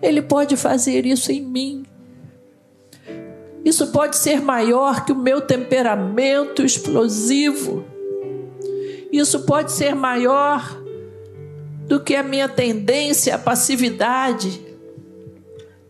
Ele 0.00 0.22
pode 0.22 0.56
fazer 0.56 1.04
isso 1.04 1.30
em 1.32 1.42
mim. 1.42 1.84
Isso 3.64 3.86
pode 3.86 4.16
ser 4.16 4.42
maior 4.42 5.04
que 5.04 5.12
o 5.12 5.16
meu 5.16 5.40
temperamento 5.40 6.62
explosivo. 6.62 7.84
Isso 9.10 9.44
pode 9.44 9.72
ser 9.72 9.94
maior 9.94 10.82
do 11.86 12.00
que 12.00 12.14
a 12.14 12.22
minha 12.22 12.48
tendência 12.48 13.34
à 13.34 13.38
passividade. 13.38 14.60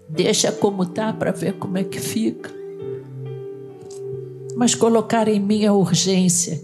Deixa 0.09 0.53
como 0.53 0.87
tá 0.87 1.13
para 1.13 1.33
ver 1.33 1.55
como 1.55 1.77
é 1.77 1.83
que 1.83 1.99
fica. 1.99 2.51
Mas 4.55 4.75
colocar 4.75 5.27
em 5.27 5.41
mim 5.41 5.67
a 5.67 5.73
urgência 5.73 6.63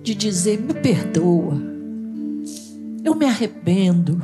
de 0.00 0.14
dizer: 0.14 0.60
me 0.60 0.74
perdoa, 0.74 1.60
eu 3.04 3.14
me 3.16 3.26
arrependo. 3.26 4.22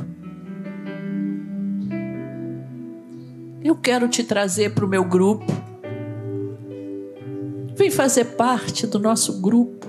Eu 3.61 3.75
quero 3.75 4.07
te 4.07 4.23
trazer 4.23 4.73
para 4.73 4.85
o 4.85 4.87
meu 4.87 5.03
grupo. 5.03 5.68
Vem 7.79 7.89
fazer 7.89 8.25
parte 8.35 8.85
do 8.85 8.99
nosso 8.99 9.39
grupo. 9.39 9.87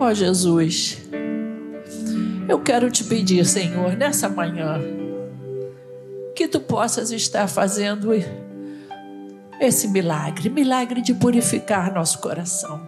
Ó 0.00 0.08
oh, 0.08 0.12
Jesus, 0.12 0.98
eu 2.48 2.58
quero 2.58 2.90
te 2.90 3.04
pedir, 3.04 3.46
Senhor, 3.46 3.96
nessa 3.96 4.28
manhã, 4.28 4.80
que 6.34 6.48
tu 6.48 6.58
possas 6.58 7.12
estar 7.12 7.46
fazendo 7.46 8.10
esse 9.60 9.86
milagre 9.86 10.50
milagre 10.50 11.00
de 11.00 11.14
purificar 11.14 11.94
nosso 11.94 12.18
coração. 12.18 12.84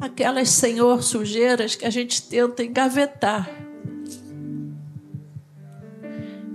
Aquelas, 0.00 0.48
Senhor, 0.50 1.04
sujeiras 1.04 1.76
que 1.76 1.86
a 1.86 1.90
gente 1.90 2.20
tenta 2.28 2.64
engavetar, 2.64 3.48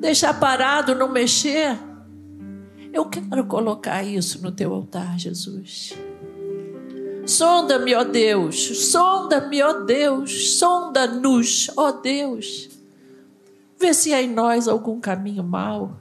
deixar 0.06 0.40
parado, 0.40 0.94
não 0.94 1.12
mexer. 1.12 1.78
Eu 2.94 3.06
quero 3.06 3.46
colocar 3.46 4.04
isso 4.04 4.42
no 4.42 4.52
teu 4.52 4.72
altar, 4.74 5.18
Jesus. 5.18 5.94
Sonda-me, 7.26 7.96
ó 7.96 8.04
Deus, 8.04 8.92
sonda-me, 8.92 9.64
ó 9.64 9.74
Deus, 9.74 10.58
sonda-nos, 10.58 11.72
ó 11.76 11.92
Deus. 11.92 12.70
Vê 13.80 13.94
se 13.94 14.14
há 14.14 14.22
em 14.22 14.32
nós 14.32 14.68
algum 14.68 15.00
caminho 15.00 15.44
mau 15.44 16.00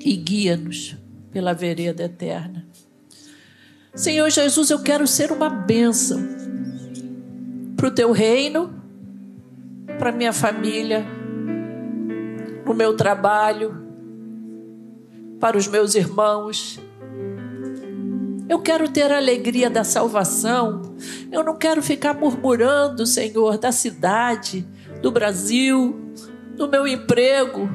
e 0.00 0.16
guia-nos 0.16 0.96
pela 1.30 1.54
vereda 1.54 2.02
eterna. 2.02 2.66
Senhor 3.94 4.28
Jesus, 4.30 4.70
eu 4.70 4.82
quero 4.82 5.06
ser 5.06 5.30
uma 5.30 5.48
bênção 5.48 6.20
para 7.76 7.86
o 7.86 7.90
teu 7.92 8.10
reino, 8.10 8.74
para 9.96 10.10
minha 10.10 10.32
família, 10.32 11.06
no 12.64 12.74
meu 12.74 12.96
trabalho, 12.96 13.76
para 15.40 15.56
os 15.56 15.66
meus 15.66 15.94
irmãos 15.94 16.80
eu 18.48 18.58
quero 18.58 18.88
ter 18.88 19.10
a 19.10 19.16
alegria 19.16 19.70
da 19.70 19.84
salvação. 19.84 20.82
Eu 21.32 21.42
não 21.42 21.56
quero 21.56 21.82
ficar 21.82 22.14
murmurando, 22.14 23.06
Senhor, 23.06 23.56
da 23.56 23.72
cidade, 23.72 24.66
do 25.00 25.10
Brasil, 25.10 26.12
do 26.54 26.68
meu 26.68 26.86
emprego, 26.86 27.68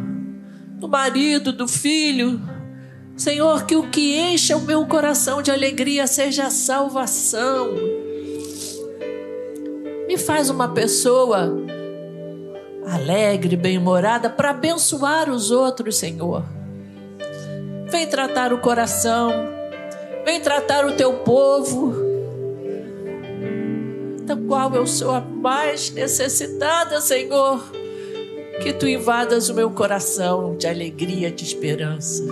do 0.79 0.87
marido, 0.87 1.51
do 1.51 1.67
filho. 1.67 2.39
Senhor, 3.17 3.65
que 3.65 3.75
o 3.75 3.89
que 3.89 4.15
encha 4.15 4.55
o 4.55 4.61
meu 4.61 4.85
coração 4.85 5.41
de 5.41 5.49
alegria 5.49 6.05
seja 6.05 6.45
a 6.45 6.51
salvação. 6.51 7.73
Me 10.07 10.17
faz 10.17 10.49
uma 10.49 10.67
pessoa 10.69 11.65
alegre, 12.85 13.55
bem-humorada, 13.55 14.29
para 14.29 14.51
abençoar 14.51 15.29
os 15.29 15.51
outros, 15.51 15.97
Senhor. 15.97 16.43
Vem 17.89 18.07
tratar 18.07 18.53
o 18.53 18.59
coração 18.59 19.59
Vem 20.29 20.39
tratar 20.39 20.85
o 20.85 20.91
teu 20.91 21.13
povo, 21.13 21.91
da 24.25 24.35
qual 24.35 24.71
eu 24.75 24.85
sou 24.85 25.09
a 25.09 25.21
mais 25.21 25.89
necessitada, 25.89 27.01
Senhor. 27.01 27.63
Que 28.61 28.71
tu 28.73 28.87
invadas 28.87 29.49
o 29.49 29.55
meu 29.55 29.71
coração 29.71 30.55
de 30.55 30.67
alegria, 30.67 31.31
de 31.31 31.43
esperança. 31.43 32.23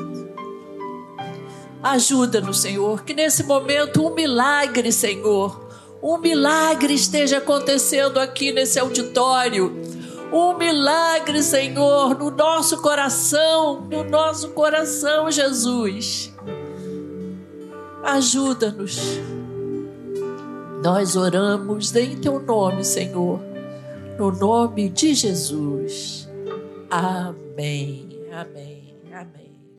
Ajuda-nos, 1.81 2.61
Senhor, 2.61 3.03
que 3.03 3.15
nesse 3.15 3.43
momento 3.43 4.05
um 4.05 4.13
milagre, 4.13 4.91
Senhor, 4.91 5.67
um 6.03 6.19
milagre 6.19 6.93
esteja 6.93 7.39
acontecendo 7.39 8.19
aqui 8.19 8.51
nesse 8.51 8.77
auditório. 8.77 9.75
Um 10.31 10.57
milagre, 10.57 11.41
Senhor, 11.41 12.17
no 12.17 12.29
nosso 12.31 12.81
coração, 12.81 13.81
no 13.81 14.03
nosso 14.03 14.49
coração, 14.49 15.31
Jesus. 15.31 16.33
Ajuda-nos. 18.03 19.19
Nós 20.83 21.15
oramos 21.15 21.95
em 21.95 22.17
teu 22.17 22.39
nome, 22.39 22.83
Senhor, 22.83 23.39
no 24.17 24.31
nome 24.31 24.89
de 24.89 25.13
Jesus. 25.13 26.29
Amém. 26.89 28.07
Amém. 28.31 28.86